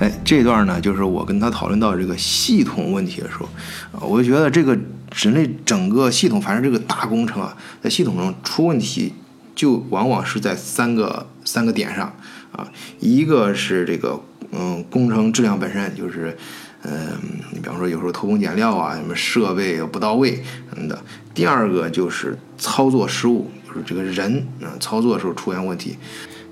[0.00, 3.46] 哎，这段呢，就是我跟他讨论到这个系统问题的时候，
[3.92, 4.76] 啊，我就觉得这个
[5.14, 9.12] 人类整个系统，反正这个大工程啊，在系统中出问题，
[9.54, 12.12] 就往往是在三个三个点上
[12.52, 12.66] 啊，
[12.98, 14.18] 一个是这个
[14.52, 16.36] 嗯，工程质量本身就是，
[16.82, 17.18] 嗯，
[17.52, 20.98] 你比方说有时候偷工减料啊，什么设备不到位什么的。
[21.34, 25.96] 第二个就是操作失误，就是这个人嗯操作的时候出现问题。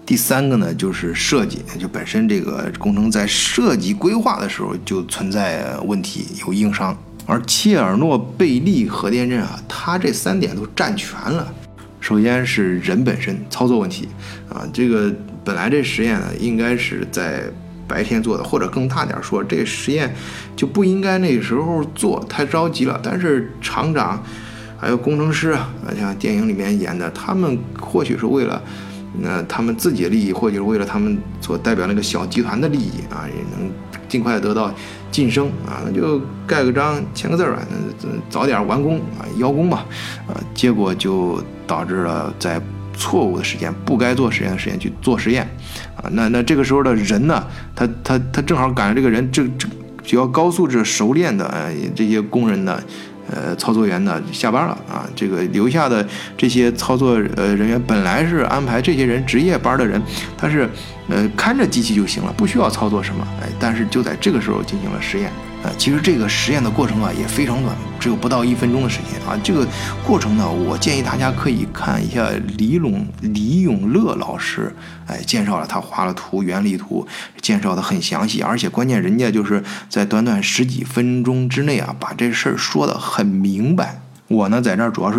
[0.04, 6.96] 第三个呢就是设计，就本身这个工程在设计规划的时候就存在问题，有硬伤。
[7.26, 11.46] 而切尔诺贝利核电站啊，它这三点都占全了。
[12.00, 14.08] 首先是人本身操作问题
[14.48, 15.12] 啊，这个
[15.44, 17.42] 本来这实验呢应该是在
[17.88, 20.14] 白天做的，或者更大点说，这实验
[20.54, 23.00] 就不应该那时候做，太着急了。
[23.02, 24.22] 但是厂长
[24.78, 28.62] 还有工程师啊，像电影里面演的，他们或许是为了
[29.20, 33.70] 那他们自己的利益，或许是为了他们所代表那个小集团的利益啊，也能
[34.06, 34.72] 尽快得到
[35.10, 39.86] 晋升啊，那就盖个章签个字儿吧，那早点完工啊，邀功吧
[40.28, 41.42] 啊，结果就。
[41.68, 42.58] 导致了在
[42.98, 45.48] 错误的时间、不该做实验的时间去做实验，
[45.96, 49.68] 啊，那那这个时候的人呢，他他他正好赶上这个人，这这
[50.02, 52.82] 比较高素质、熟练的呃这些工人呢，
[53.30, 60.02] 呃操作员呢下班了啊，这个留下的这些操作呃人员本来是安排这些人值夜班的人，
[60.36, 60.68] 他是
[61.08, 65.30] 呃看着机器就行了，不需要操作什么，哎，但是就在这个时候进行了实验。
[65.64, 69.36] 呃，其实这个实验的过程啊也非常短，只有不到一分钟的时间啊。
[69.42, 69.66] 这个
[70.06, 74.72] 过程呢，我建议大家可以看一下李永李永乐老师，
[75.08, 77.04] 哎，介绍了他画了图，原理图
[77.42, 84.00] 介绍的很详细，而且关键人家就是在短短十几分钟之内啊，把这事儿说的很明白。
[84.28, 85.18] 我呢在这儿主要是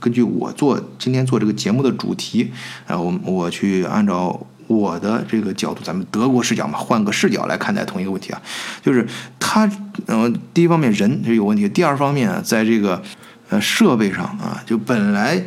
[0.00, 2.50] 根据我做今天做这个节目的主题，
[2.88, 4.46] 然后我我去按照。
[4.70, 8.40] 我的这个角度，咱们德国视角嘛，换个视角来看待同一个问题啊，
[8.80, 9.04] 就是
[9.40, 9.68] 他，
[10.06, 13.02] 呃，第一方面人是有问题，第二方面在这个，
[13.48, 15.42] 呃，设备上啊，就本来。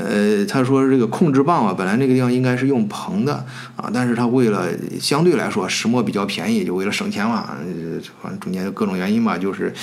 [0.00, 4.68] 呃，他说这个控制棒啊，本来那个地方应该是用硼的啊，但是他为了
[5.00, 7.48] 相对来说石墨比较便宜，就为了省钱嘛，
[8.22, 9.74] 反正中间各种原因吧，就是，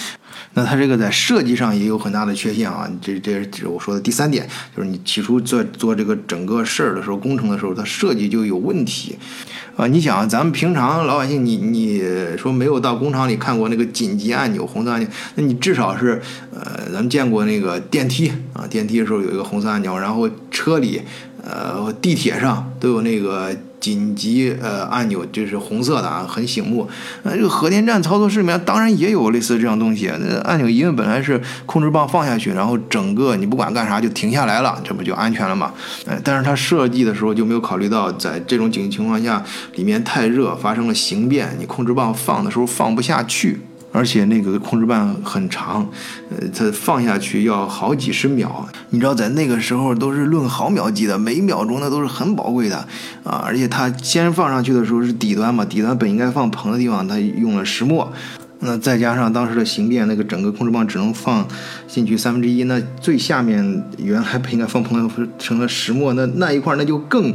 [0.53, 2.89] 那它这个在设计上也有很大的缺陷啊。
[3.01, 9.17] 这这是我说的第三点，就是你起初做做这个整个事儿的时候，工程的时候，它设计就有问题。
[9.75, 12.01] 啊，你想，咱们平常老百姓，你你
[12.37, 16.21] 说没有到工厂里看过那个紧急按钮、红色按钮，那你至少是，
[16.53, 21.01] 呃，咱们见过那个电梯啊，电梯的时候有一个红色按钮，然后车里，
[21.43, 23.55] 呃，地铁上都有那个。
[23.85, 26.89] 紧急呃按钮就是红色的啊，很醒目。
[27.21, 30.11] 那这个核电站操作室里面当然也有类似这样东西。
[30.19, 35.71] 那按钮一摁，本来是控制棒放下去，然后整个你不管干啥就停下来了，这不就安全了吗？
[36.07, 39.43] 哎，但是它设计的时候就没有考虑到，在这种紧急情况下，
[39.75, 43.61] 里面太热发生了形变，你控制棒放的时候放不下去。
[43.95, 45.87] 而且那个控制棒很长，
[46.29, 48.67] 呃，它放下去要好几十秒。
[48.89, 52.75] 你知道，在那个时候都是论毫秒计的，每秒钟那都是很宝贵的
[53.23, 53.41] 啊。
[53.45, 58.11] 而且它先放上去的时候是底端嘛，底端本应该放硼的地方，它用了石墨。
[58.59, 61.47] 那再加上当时的形变，那个整个控制棒只能放
[61.87, 67.33] 进去三分之一，那最下面原来不应该放硼，成了石墨，那那一块那就更。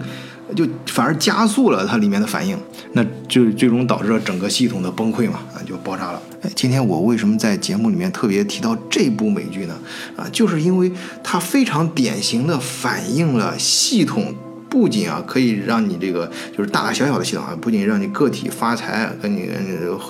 [0.55, 2.59] 就反而加速了它里面的反应，
[2.93, 6.23] 那就最终导致了整个系统的崩溃嘛，啊，就爆炸了。
[6.43, 9.75] 哎，今天我为什么在节目里面特别提到这部美剧呢？
[10.17, 10.91] 啊，就是因为
[11.23, 14.35] 它非常典型的反映了系统。
[14.71, 19.51] 不仅啊可以让你这个就是大大小小的系统啊，不仅让你个体发财，跟你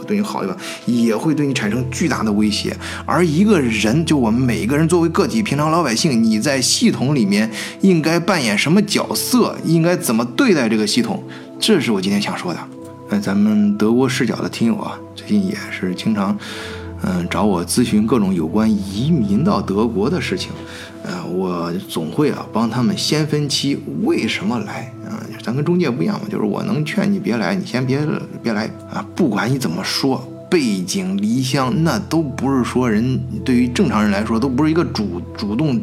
[0.07, 2.77] 对你好对吧，也会对你产生巨大的威胁。
[3.07, 7.51] 而一个人，就我们每一个人作为个体，平常老百姓，你在系统里面
[7.81, 11.25] 应该扮演什么角色，应该怎么对待这个系统，
[11.59, 12.61] 这是我今天想说的。
[13.09, 16.39] 那，咱们德国视角的听友啊，最近也是经常。
[17.03, 20.51] 嗯，找我咨询各种有关移民到德国的事情，
[21.03, 25.21] 呃，我总会啊帮他们先分期为什么来啊。
[25.43, 28.01] 咱跟中介不一样嘛，就是我能劝你别来，你先别
[28.43, 29.05] 别来啊。
[29.15, 35.81] 不管你怎么说，背井离乡那都不是说人对于正常人来说都不是一个主主动，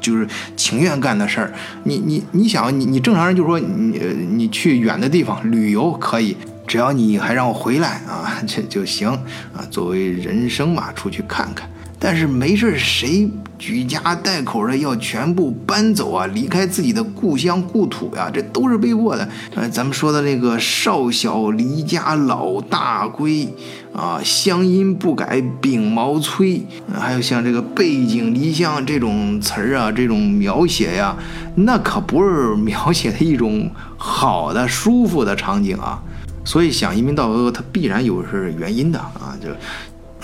[0.00, 1.52] 就是情愿干的事儿。
[1.82, 4.00] 你你你想你你正常人就说你
[4.32, 6.36] 你去远的地方旅游可以。
[6.66, 9.06] 只要你还让我回来啊，这就行
[9.52, 9.60] 啊。
[9.70, 11.68] 作为人生嘛，出去看看。
[12.06, 13.26] 但是没事谁
[13.58, 18.30] 举家带口的要全部搬走啊，离开自己的故乡故土呀？
[18.30, 19.26] 这都是被迫的。
[19.54, 23.48] 呃，咱们说的那个“少小离家老大归”
[23.96, 26.60] 啊，“乡音不改鬓毛衰”，
[26.92, 31.16] 还有像这个“背井离乡”这种词儿啊，这种描写呀，
[31.54, 36.02] 那可不是描写的一种好的、舒服的场景啊。
[36.44, 39.48] 所以想移民到俄，它必然有是原因的啊，就，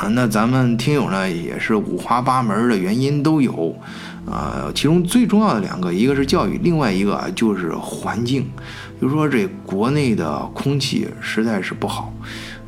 [0.00, 3.76] 啊，那咱们听友呢也是五花八门的原因都有，
[4.24, 8.50] 啊，其中最重要的两个，一个是教育，另外一个啊就是环境，
[8.98, 12.10] 就说这国内的空气实在是不好，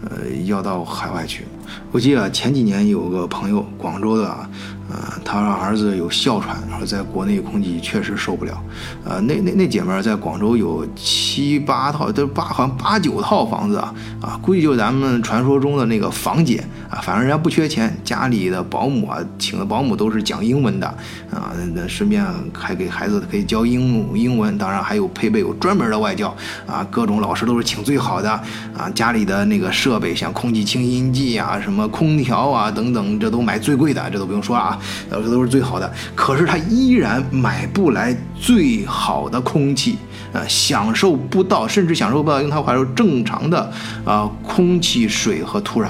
[0.04, 1.44] 呃，要到海外去。
[1.90, 4.50] 我记得前几年有个朋友，广州的。
[4.92, 8.62] 呃，他儿子有哮喘，然后在国内空气确实受不了。
[9.04, 17.00] 呃，那那那姐们儿在广州有七八套，都八好像八九套房子啊，啊，估计就咱们传说中的那个房姐啊。
[17.02, 20.86] 反正人家不缺钱，家里的保姆啊，请的保姆都是讲英文的
[21.30, 22.22] 啊，那顺便
[22.52, 26.36] 还给孩子可以教英英文，当然还有配备有专门的外教
[26.66, 28.90] 啊，各种老师都是请最好的啊。
[28.94, 34.78] 家里的那个设备像空气清新剂啊、什么空调啊等等，这都买最贵的，这都不用说了啊。
[35.10, 39.96] 呃，这都是最好的，可是他依然买不来最好的空气，
[40.32, 43.72] 呃，享受不到，甚至享受不到用他话说正常的
[44.04, 45.88] 啊空气、水和土壤，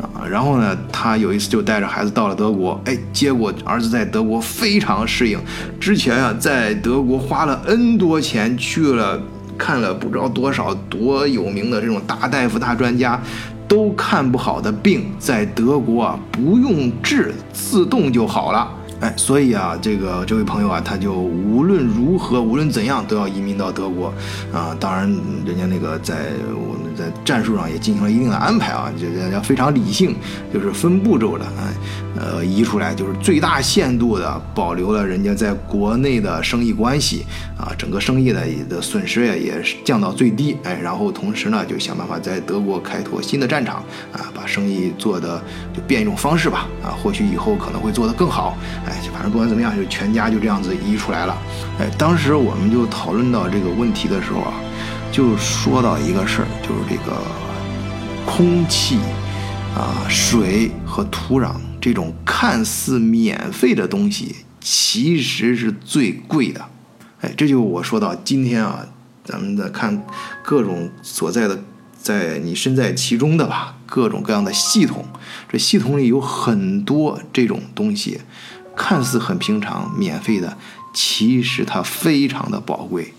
[0.00, 5.38] 啊，然后呢，他有一次就带着孩子到了德国，哎，结果儿子在德国非常适应，
[5.80, 9.20] 之前啊在德国花了 N 多钱去了
[9.56, 13.20] 看了不知道多少多有名的这种大大夫、大专家。
[13.68, 18.68] 都看不好的病，在德国啊不用治，自动就好了。
[19.00, 24.12] 哎，所以啊，这个这位朋友啊，他就无论如何，无论怎样，都要移民到德国
[24.52, 24.74] 啊。
[24.80, 25.06] 当然，
[25.46, 30.16] 人家那个在我在战术上也进行了一定的安排啊，就人家非常理性，
[30.52, 31.70] 就是分步骤的啊。
[32.20, 37.24] 呃，移出来就是最大限度的保留了人家在国内的生意关系
[37.56, 43.76] 啊，整个生意的的损失也也降到最低，哎，然后同时呢，就想办法在德国开拓新的战场
[44.12, 45.40] 啊，把生意做的
[45.72, 51.38] 就变一种方式吧啊，或许以后可能会做得更好，哎，反正不管怎么样，就全家就这样子移出来了，
[51.78, 54.54] 哎，当时我们就讨论到这个问题的时候啊，
[55.10, 57.20] 就说到一个事儿，就是这个
[58.24, 58.98] 空气
[59.74, 61.54] 啊、水和土壤。
[61.80, 66.68] 这种看似免费的东西，其实是最贵的。
[67.20, 68.84] 哎，这就我说到今天啊，
[69.24, 70.04] 咱们的看
[70.42, 71.62] 各种所在的，
[71.96, 75.04] 在你身在其中的吧，各种各样的系统，
[75.48, 78.20] 这系统里有很多这种东西，
[78.76, 80.58] 看似很平常、免费的，
[80.92, 83.14] 其实它非常的宝贵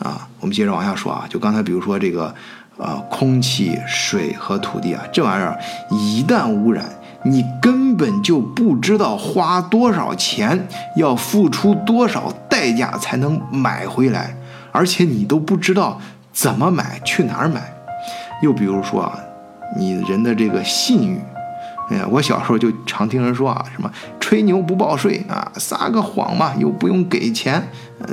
[0.00, 0.28] 啊。
[0.40, 2.34] 我们接着往下说啊，就刚才比如说这个，
[2.76, 5.58] 呃，空气、水和土地啊，这玩意儿
[5.90, 6.84] 一旦污染。
[7.22, 14.34] 你根本就不知道花多少钱，要付出多少代价才能买回来，
[14.72, 16.00] 而且你都不知道
[16.32, 17.60] 怎么买，去哪儿买。
[18.40, 19.18] 又比如说啊，
[19.76, 21.20] 你人的这个信誉，
[21.90, 27.62] 哎呀，我小时候就常听人说啊，什么吹牛不报税啊，撒个谎嘛，又不用给钱，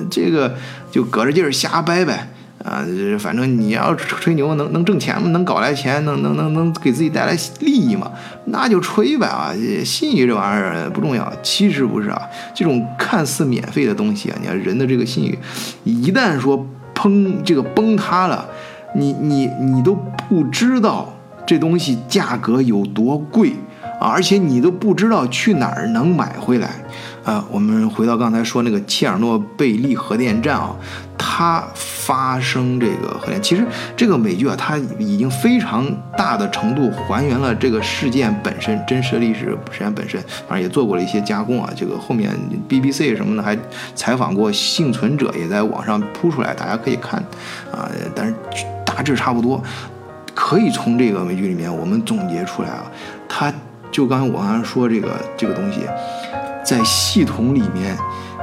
[0.09, 0.55] 这个
[0.91, 2.29] 就搁着劲儿瞎掰呗。
[2.65, 2.83] 啊，
[3.19, 5.29] 反正你要吹吹牛能能挣钱吗？
[5.29, 8.11] 能搞来钱，能能能能给自己带来利益吗？
[8.45, 9.53] 那就吹呗啊！
[9.85, 12.21] 信誉这玩意儿不重要，其实不是啊。
[12.53, 15.38] 这种看似免费的东西啊，你看人的这个信誉，
[15.85, 18.45] 一旦说砰这个崩塌了，
[18.95, 19.95] 你你你都
[20.27, 21.13] 不知道
[21.45, 23.53] 这东西价格有多贵
[24.01, 26.71] 啊，而且你都不知道去哪儿能买回来。
[27.28, 30.73] 啊，我们回到刚才说那个切尔诺贝利核电站啊，
[31.17, 33.67] 它发生这个核电，其实
[33.97, 35.86] 这个美剧啊，它已经非常
[36.17, 41.69] 大的程度还原了这个事件本身真实的历史事件本身，反正也做过了一些加工啊。
[41.75, 42.34] 这个后面
[42.69, 43.57] BBC 什么的还
[43.93, 47.21] 采访过幸存者，也在网上铺出来，大家可以看
[47.73, 47.91] 啊。
[48.15, 48.34] 但是
[48.86, 49.61] 大致差不多，
[50.34, 52.89] 可以从这个美剧里面我们总结出来啊，
[53.28, 53.53] 它
[53.91, 55.82] 就刚才我刚才说这个这个东西。
[56.68, 57.95] 在系统里面，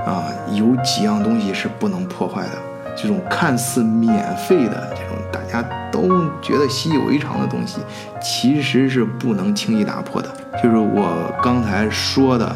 [0.06, 2.52] 啊，有几样东西是不能破坏的。
[2.96, 5.60] 这种看似免费的，这种大家
[5.92, 6.08] 都
[6.40, 7.80] 觉得习以为常的东西，
[8.22, 10.28] 其实是不能轻易打破的。
[10.62, 12.46] 就是我刚才说的，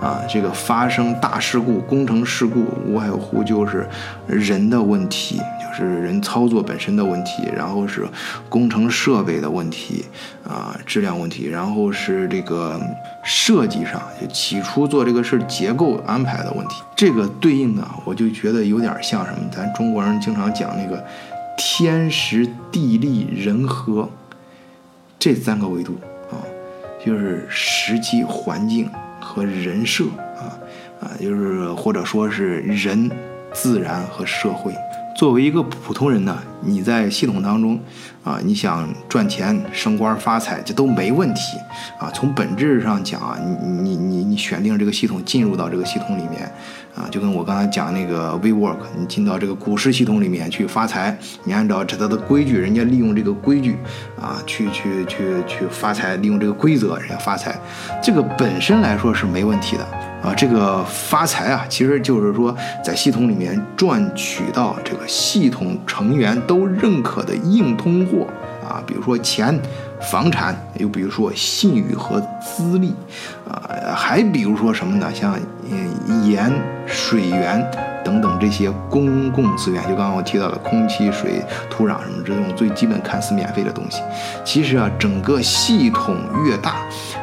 [0.00, 3.86] 啊，这个发生大事故、工程事故，无外乎就是
[4.26, 5.42] 人的问题。
[5.78, 8.06] 是人操作本身的问题，然后是
[8.48, 10.04] 工程设备的问题，
[10.46, 12.80] 啊，质量问题，然后是这个
[13.24, 16.82] 设计上，就起初做这个事结构安排的问题。
[16.96, 19.38] 这个对应的，我就觉得有点像什么？
[19.52, 21.02] 咱中国人经常讲那个
[21.56, 24.08] 天时地利人和
[25.18, 25.96] 这三个维度
[26.30, 26.42] 啊，
[27.04, 30.04] 就是时机、环境和人设
[30.36, 30.58] 啊
[31.00, 33.10] 啊，就是或者说是人、
[33.52, 34.74] 自然和社会。
[35.18, 37.76] 作为一个普通人呢，你在系统当中
[38.22, 41.58] 啊，你想赚钱、升官、发财，这都没问题
[41.98, 42.08] 啊。
[42.14, 46.48] 从本质上讲啊，你你你你选定这个系统，进入到这个系统里面。
[46.94, 53.76] 啊，就跟我刚才讲那个 WeWork，你进到这个股市系统里面去发财，你按照它的规矩，人家利用这个规矩
[54.20, 57.56] 啊，去去去去发财，利用这个规则，人家发财，
[58.02, 59.86] 这个本身来说是没问题的
[60.22, 60.34] 啊。
[60.36, 68.26] 这个发财啊，其实就是说在系统里面赚取到这个系统成员都认可的硬通货
[68.66, 69.58] 啊，比如说钱。
[70.12, 72.94] 房产，又比如说信誉和资历，
[73.50, 73.58] 啊，
[73.96, 75.12] 还比如说什么呢？
[75.12, 75.36] 像
[76.24, 76.48] 盐、
[76.86, 77.68] 水源
[78.04, 84.00] 等等这些公共资源，就刚刚我提到的空气、水、土壤什么这种最基本看似免费的东西，
[84.44, 86.14] 其实啊，整个系统
[86.46, 86.76] 越大，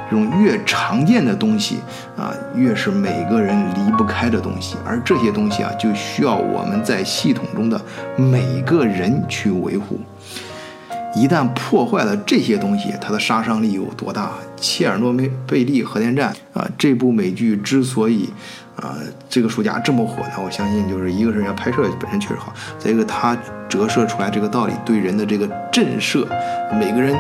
[0.09, 1.79] 这种越常见的东西
[2.15, 7.81] 啊，越是每个人离不开的东西，而这些东西啊，就需要我们在系统中的
[8.15, 9.99] 每个人去维护。
[11.15, 14.31] 一旦破坏了这些东西，它的杀伤力有多大？
[14.57, 15.13] 切尔诺
[15.47, 18.29] 贝利核电站啊，这部美剧之所以
[18.75, 18.97] 啊
[19.29, 23.37] 这个暑假这么火呢，我相信就是一个是人家拍摄本身确实好，再一个它
[23.69, 26.25] 折射出来这个道理对人的这个震慑，
[26.73, 27.15] 每个人。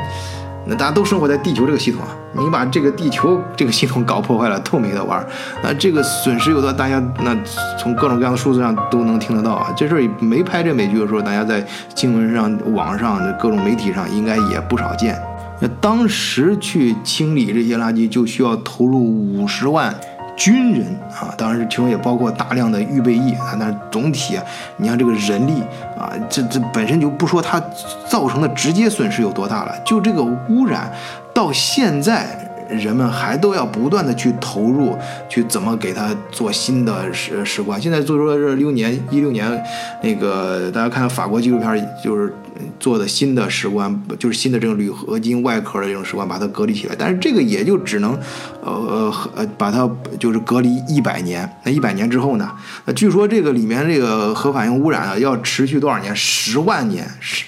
[0.67, 2.07] 那大家都生活在地球这个系统啊，
[2.37, 5.25] 你把这个地球这个系统搞破坏了，都没得玩。
[5.63, 7.35] 那这个损失有多大家那
[7.77, 9.73] 从各种各样的数字上都能听得到啊。
[9.75, 11.65] 这事儿没拍这美剧的时候，大家在
[11.95, 15.19] 新闻上、网上、各种媒体上应该也不少见。
[15.59, 19.93] 那当时去清理这些垃圾就需要投入五十万。
[20.37, 23.55] 军人啊，当然是其中也包括大量的预备役啊。
[23.57, 24.43] 但总体啊，
[24.75, 25.61] 你像这个人力
[25.97, 27.57] 啊，这这本身就不说它
[28.05, 30.91] 造成的直接损失有多大了，就这个污染，
[31.35, 32.41] 到现在。
[32.67, 34.97] 人们还都要不断的去投入，
[35.29, 37.79] 去怎么给它做新的史史观。
[37.79, 39.63] 现在做说这六年一六年，
[40.01, 42.33] 那个大家看法国纪录片，就是
[42.79, 46.95] 做的新的史观，就是新的这种铝合金外壳的这种史观，把它隔离起来。
[46.97, 48.17] 但是这个也就只能，
[48.63, 49.87] 呃呃呃，把它
[50.19, 51.47] 就是隔离一百年。
[51.63, 52.51] 那一百年之后呢？
[52.85, 56.15] 那据说这个里面这个核反应污染啊，要持续多少年？
[56.15, 57.45] 十万年十。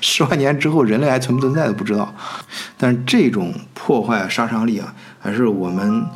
[0.00, 2.14] 十万年之后，人类还存不存在都不知道。
[2.76, 6.06] 但是这种破坏杀伤力啊，还是我们，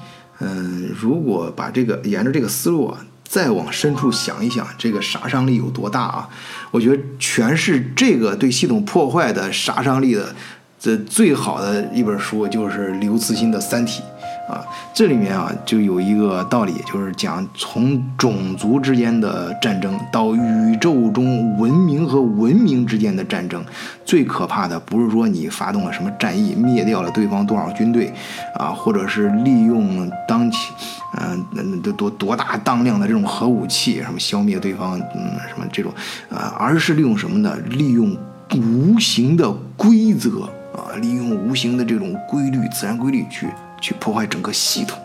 [0.41, 6.29] 嗯，如果把这个沿着这个思路啊，再往深处想一想，这个杀伤力有多大啊？
[6.71, 10.35] 我觉得诠释这个对系统破坏的杀伤力的，
[10.79, 14.03] 这最好的一本书就是刘慈欣的《三体》。
[14.51, 23.65] 啊，这里面啊就有一个道理，就是讲从种族之间的战争到宇宙中文明和文明之间的战争，
[24.05, 28.13] 最可怕的不是说你发动了什么战役，灭掉了对方多少军队，
[28.59, 30.75] 啊，或者是利用当前，
[31.21, 31.47] 嗯，
[31.85, 35.93] 那多多大当量的这种核武器，什么消灭对方，嗯，什么这种，
[36.29, 37.57] 啊，而是利用什么呢？
[37.71, 38.17] 利用
[38.57, 40.43] 无形的规则
[40.75, 43.47] 啊，利用无形的这种规律，自然规律去。
[43.81, 44.99] 去破坏整个系统，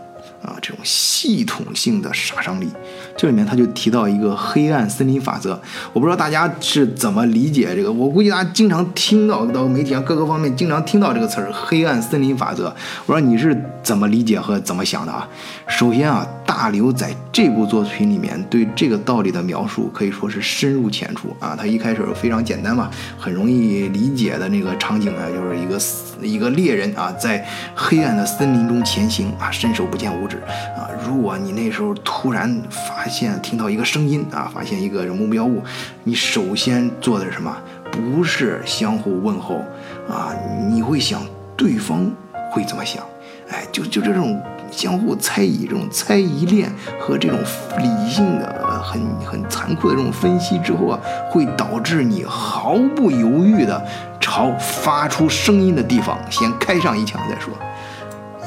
[0.45, 2.69] 啊，这种系统性的杀伤力，
[3.17, 5.59] 这里面他就提到一个黑暗森林法则，
[5.91, 12.73] 我不知道大家是怎么理解这个，我估计大家经常听到到媒体上各个方面经常听到这个词儿“黑暗森林法则”，
[13.07, 15.27] 我说你是怎么理解和怎么想的啊？
[15.67, 21.55] 首先啊，大刘在这部作品里面对这个道理的描述可以说是深入浅出啊。
[21.57, 25.79] 他一开始非常简单嘛，很容易理解的那个场景呢，就是一个
[26.21, 30.34] 一个猎人啊，在黑暗的森林中前行啊，伸手不见五指
[30.75, 30.89] 啊。
[31.05, 35.61] 如果你那时候突然发现听到一个声音啊，发现一个目标物，
[36.03, 37.55] 你首先做的是什么？
[37.91, 39.61] 不是相互问候
[40.09, 40.33] 啊，
[40.69, 41.21] 你会想
[41.55, 42.11] 对方
[42.51, 43.03] 会怎么想？
[43.49, 44.41] 哎，就就这种。
[44.71, 46.69] 相互猜疑，这种猜疑链
[46.99, 47.37] 和这种
[47.77, 53.81] 理性的、很很残酷的这种分析之后啊，会导致你毫不犹豫的
[54.19, 57.53] 朝发出声音的地方先开上一枪再说。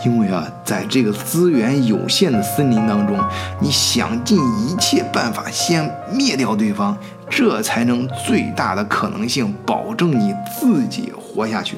[0.05, 3.19] 因为啊，在这个资源有限的森林当中，
[3.61, 6.97] 你想尽一切办法先灭掉对方，
[7.29, 11.77] 这才能最大的可能性保证你自己活下去。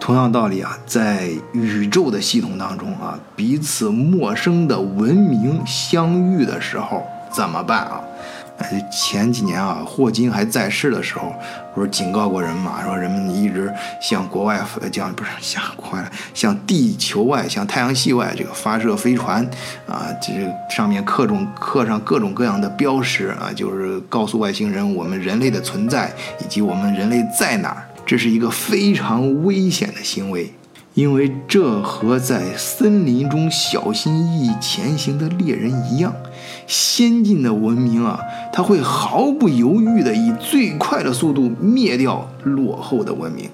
[0.00, 8.00] 同样道理啊，在宇宙的系统当中啊，彼此陌生的文明相遇的时候怎么办啊？
[8.58, 11.32] 哎，前几年啊，霍金还在世的时候，
[11.74, 14.60] 不是警告过人嘛，说人们一直向国外，
[14.92, 19.48] 向不是向国外，向地球外、向太阳系外这个发射飞船
[19.86, 20.32] 啊，这
[20.68, 27.84] 上面刻种刻上各种各样的标识啊，就是告诉外星人我们人类的存在以及我们人类在哪儿。
[28.04, 30.52] 这是一个非常危险的行为，
[30.94, 36.12] 因为这和在森林中小心翼翼前行的猎人一样，
[36.68, 38.20] 先进的文明啊，
[38.52, 43.48] 它会毫不犹豫的以最快的速度灭掉落后的文明。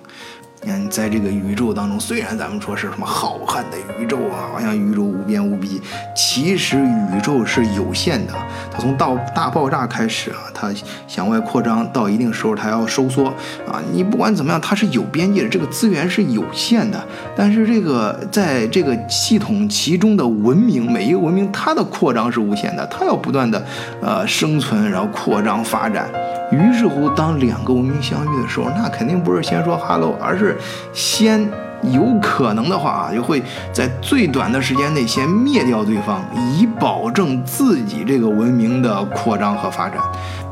[0.66, 5.80] 嗯，在这个宇宙当中，虽然咱们说是什么浩瀚的宇宙啊，好像宇宙无边无际，
[6.14, 8.32] 其实宇宙是有限的。
[8.72, 10.70] 它从到大爆炸开始啊，它
[11.06, 13.26] 向外扩张，到一定时候它要收缩
[13.66, 13.80] 啊。
[13.92, 17.02] 你不管怎么样，它是有边界的，这个资源是有限的。
[17.36, 23.64] 但是这个在这个系统其中的文明，每一个文明它的扩张是无限的，它要不断的
[24.00, 26.08] 呃生存，然后扩张发展。
[26.52, 30.53] 于是乎，当两个文明相遇的时候，那肯定不是先说 hello，而是
[30.92, 31.48] 先
[31.82, 33.42] 有可能的话啊，就会
[33.72, 36.22] 在最短的时间内先灭掉对方，
[36.56, 39.98] 以保证自己这个文明的扩张和发展。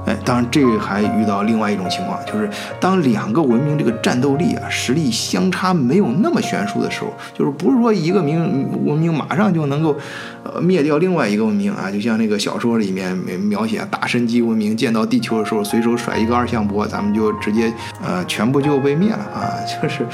[0.07, 2.48] 哎，当然，这还遇到另外一种情况，就是
[2.80, 9.96] 当两个文明这个战斗力啊、实力相差没有那么悬殊的时候，就是不是说一个明文明马上就能够，
[10.42, 11.90] 呃，灭掉另外一个文明啊？
[11.90, 17.72] 就像那个小说里面描写大神级文明见到地球的时候，随手甩一个二向箔，咱们就直接
[18.05, 19.55] 呃全部就被灭了啊！
[19.82, 20.05] 就是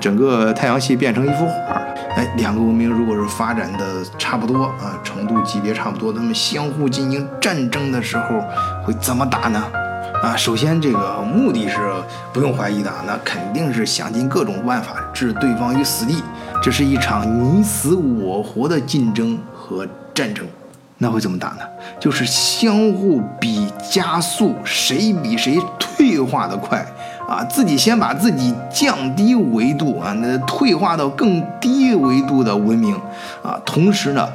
[0.00, 1.94] 整个太阳系变成一幅画了。
[2.16, 8.42] 哎，两个文明如果是发展的差不多啊，程度级别差不多，他们相互进行战争的时候
[8.82, 9.62] 会怎么打打呢？
[10.22, 11.76] 啊，首先这个目的是
[12.32, 16.22] 不用怀疑的，那肯定是想尽各种办法置对方于死地。
[16.62, 20.46] 这是一场你死我活的竞争和战争。
[20.96, 21.58] 那会怎么打呢？
[22.00, 26.84] 就是相互比加速，谁比谁退化的快。
[27.28, 32.94] 啊，自己先把自己降低维度啊，那退化到更低维度的文明
[33.42, 34.26] 啊，同时呢，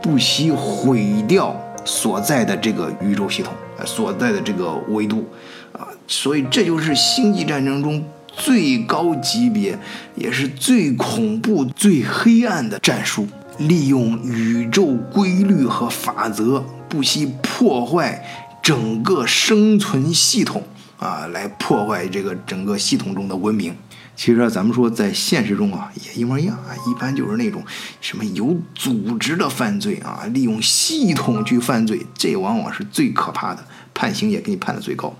[0.00, 1.54] 不惜毁掉
[1.84, 3.52] 所在的这个宇宙系统，
[3.84, 5.28] 所在的这个维度
[5.72, 9.78] 啊，所以这就是星际战争中最高级别，
[10.14, 13.26] 也是最恐怖、最黑暗的战术，
[13.58, 18.24] 利用宇宙规律和法则，不惜破坏
[18.62, 20.62] 整个生存系统。
[20.98, 23.76] 啊，来破坏这个整个系统中的文明。
[24.16, 26.74] 其实啊咱们说在现实中啊，也一模一样啊。
[26.88, 27.62] 一般就是那种
[28.00, 33.62] 什么有组织的犯罪啊，利用系统去犯罪，这往往是最可怕的，
[33.92, 35.14] 判刑也给你判的最高。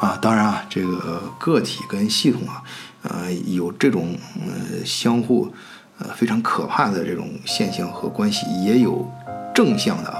[0.00, 2.62] 啊，当然啊，这个个体跟系统啊，
[3.02, 4.16] 呃，有这种
[4.46, 5.52] 呃相互
[5.98, 9.10] 呃非常可怕的这种现象和关系，也有
[9.52, 10.18] 正向的啊。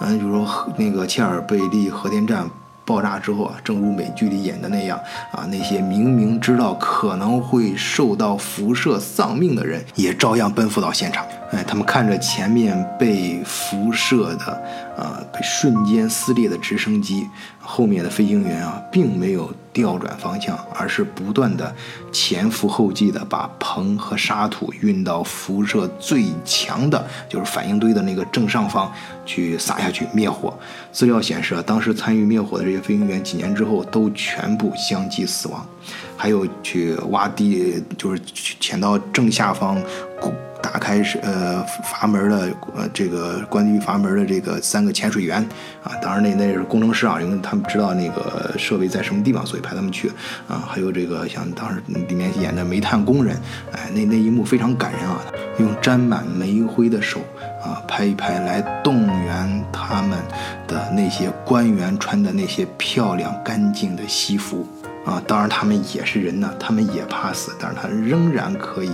[0.00, 2.48] 嗯，比如说那个切尔贝利核电站。
[2.86, 4.98] 爆炸之后啊，正如美剧里演的那样
[5.32, 11.26] 啊，那些明明知道可能会受到辐射丧命的人，也照样奔赴到现场。
[11.52, 14.62] 哎，他们看着前面被辐射的，
[14.96, 17.28] 呃，被瞬间撕裂的直升机，
[17.60, 21.74] 后面的飞行员啊，并没有调转方向，而是不断的
[22.10, 28.90] 前赴后继的把硼和沙土运到辐射最强的，就是反应堆的那个正上方
[29.26, 30.58] 去撒下去灭火。
[30.90, 35.66] 资料显示啊，当时参与灭火的这些飞行员，几年之后都全部相继死亡。
[36.16, 38.22] 还有去挖地，就是
[38.58, 39.78] 潜到正下方。
[40.62, 45.38] 打开是呃阀门的呃这个关闭阀门的这个三个潜水员
[45.82, 50.10] 啊，当然那那是工程师啊，因为他们知道那个设备在什么地方，所以派他们去
[50.48, 50.64] 啊。
[50.66, 53.36] 还有这个像当时里面演的煤炭工人，
[53.72, 55.20] 哎，那那一幕非常感人啊，
[55.58, 57.20] 用沾满煤灰的手
[57.62, 60.18] 啊拍一拍，来动员他们
[60.66, 64.66] 的那些官员穿的那些漂亮干净的西服
[65.04, 65.22] 啊。
[65.28, 68.90] 当然他们也是人呢，他们也怕死，但是他仍然可以。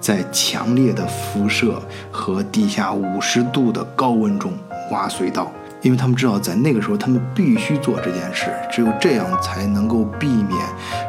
[0.00, 1.80] 在强烈的辐射
[2.10, 4.52] 和地下五十度的高温中
[4.90, 5.50] 挖隧道，
[5.82, 10.58] 因为他们知道，在那个时候他们必须做这件事，只有这样才能够避免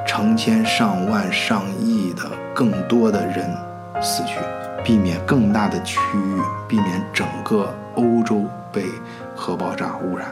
[0.07, 2.23] 成千上万上亿的
[2.53, 3.49] 更多的人
[4.01, 4.35] 死去，
[4.83, 8.83] 避免更大的区域，避免整个欧洲被
[9.39, 10.27] 核爆炸污染。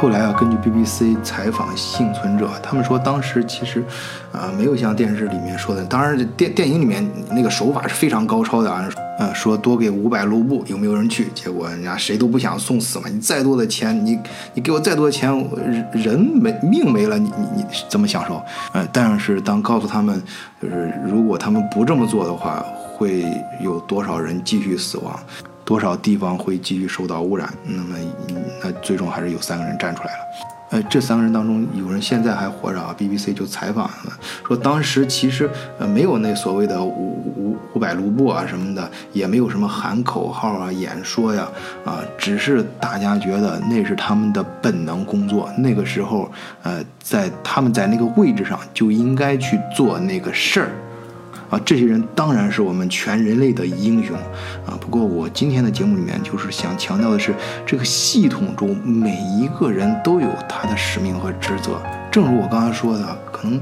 [0.00, 3.84] 后来啊，根据 BBC 采访幸存者，他们说当时其实，
[4.32, 8.88] 啊，没有像电视里面说的，当然电电影里面那个手法是非常高超的啊，
[9.18, 11.28] 呃，说多给五百卢布，有没有人去？
[11.34, 14.18] 结果人家谁都不想送死嘛，你再多的钱，你
[14.54, 15.28] 你给我再多的钱，
[15.92, 18.40] 人没命没了，你你你怎么享受？
[18.72, 20.22] 呃，但是当告诉他们，
[20.62, 22.64] 就是如果他们不这么做的话，
[22.96, 23.24] 会
[23.60, 25.18] 有多少人继续死亡？
[25.68, 27.52] 多少地方会继续受到污染？
[27.62, 27.94] 那么，
[28.64, 30.18] 那最终还是有三个人站出来了。
[30.70, 32.96] 呃，这三个人当中，有人现在还活着啊。
[32.98, 34.12] BBC 就采访他们，
[34.46, 41.46] 说当时其实呃没有那所谓的五五五百卢布啊什么的，也没有什么喊口号啊、演说呀
[41.84, 45.50] 啊，只是大家觉得那是他们的本能工作。
[45.58, 50.70] 那个时候，呃，在他们在那个位置上就应该去做那个事儿。
[51.50, 54.16] 啊，这些人当然是我们全人类的英雄
[54.66, 54.76] 啊。
[54.80, 57.34] 不过我今天的节目里面就是想强调的是，
[57.64, 61.80] 这个系统中每一个人都有他的使命和职责。
[62.10, 63.60] 正如我刚才说的，可能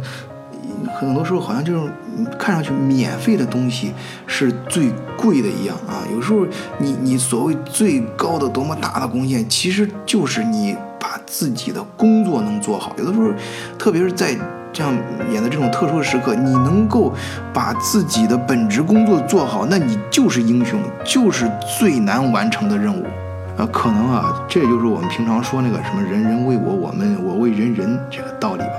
[0.98, 1.90] 很多时候好像就是
[2.38, 3.92] 看上去免费的东西
[4.26, 6.02] 是最贵的一样啊。
[6.12, 6.46] 有时候
[6.78, 11.20] 你你所谓最高的多么大的贡献，其实就是你把。
[11.26, 13.32] 自己的工作能做好，有的时候，
[13.76, 14.36] 特别是在
[14.76, 14.94] 这样
[15.32, 17.10] 演的这种特殊时刻，你能够
[17.50, 23.02] 把自己的本职工作做好，那你就是英雄，就是最难完成的任务。
[23.56, 28.74] 啊，可能啊，这就是我们平常说那个什么“人人为我，我们我为人人”这个道理吧。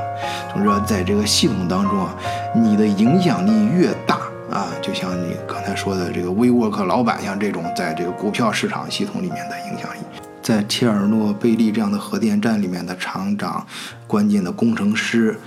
[0.53, 2.13] 总之，在这个系统当中啊，
[2.53, 4.19] 你的影响力越大
[4.51, 9.97] 啊，就像你刚才说的这个 WeWork 老板，像这种在这个股票市场系统里面的影响力。
[10.47, 13.67] 在切尔诺贝利这样的核电站里面的厂长，
[14.07, 15.37] 关键的工程师，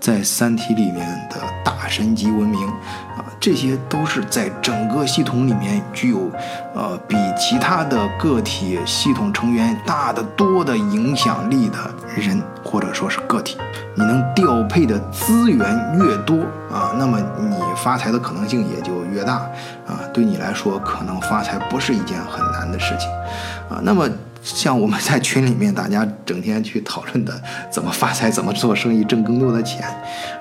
[0.00, 6.30] 在《三体》里面的大神级文明，啊，这些都是在整个系统里面具有，
[6.74, 11.76] 呃，比其他的个体系统成员大得多的影响力的
[12.16, 13.58] 人，或者说是个体。
[13.94, 15.60] 你能调配的资源
[15.98, 16.34] 越多
[16.72, 19.34] 啊，那么你发财的可能性也就越大
[19.86, 20.00] 啊。
[20.14, 23.10] 对你来说，可能发财不是一件很难的事情，
[23.68, 24.08] 啊，那么。
[24.54, 29.84] 像我们在群里面，大家整天去讨论的怎么发财、怎么做生意、挣更多的钱，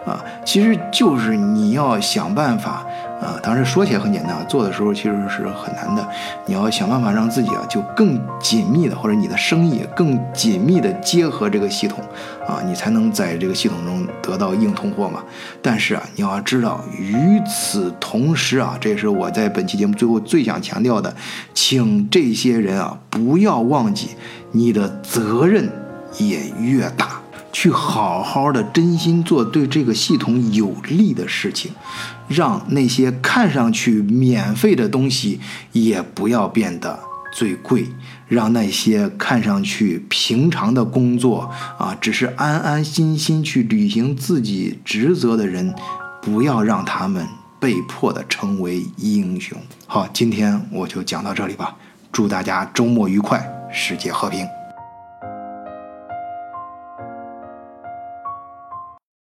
[0.05, 2.85] 啊，其实就是你要想办法。
[3.21, 6.07] 啊，当然说起来很简单，做的时候其实是很难的。
[6.45, 12.03] 你要想办法让自己啊，就更紧密的，或者你的生意更紧密的结合这个系统，
[12.47, 15.23] 啊，你才能在这个系统中得到硬通货嘛。
[15.61, 21.15] 但是啊，你要知道，与此同时啊，这也是我在本期节目最后最想强调的，
[21.53, 24.09] 请这些人啊，不要忘记，
[24.51, 25.69] 你的责任
[26.17, 27.21] 也越大。
[27.51, 31.71] 去好好的真心做对这个系统有利的事情，
[32.27, 35.39] 让那些看上去免费的东西
[35.71, 36.99] 也不要变得
[37.33, 37.85] 最贵，
[38.27, 45.73] 让那些看上去平常的工作啊，只是安安心心去履行自己职责的人，
[46.21, 47.27] 不要让他们
[47.59, 49.57] 被迫的成为英雄。
[49.85, 51.75] 好，今天我就讲到这里吧，
[52.11, 54.45] 祝大家周末愉快，世界和平。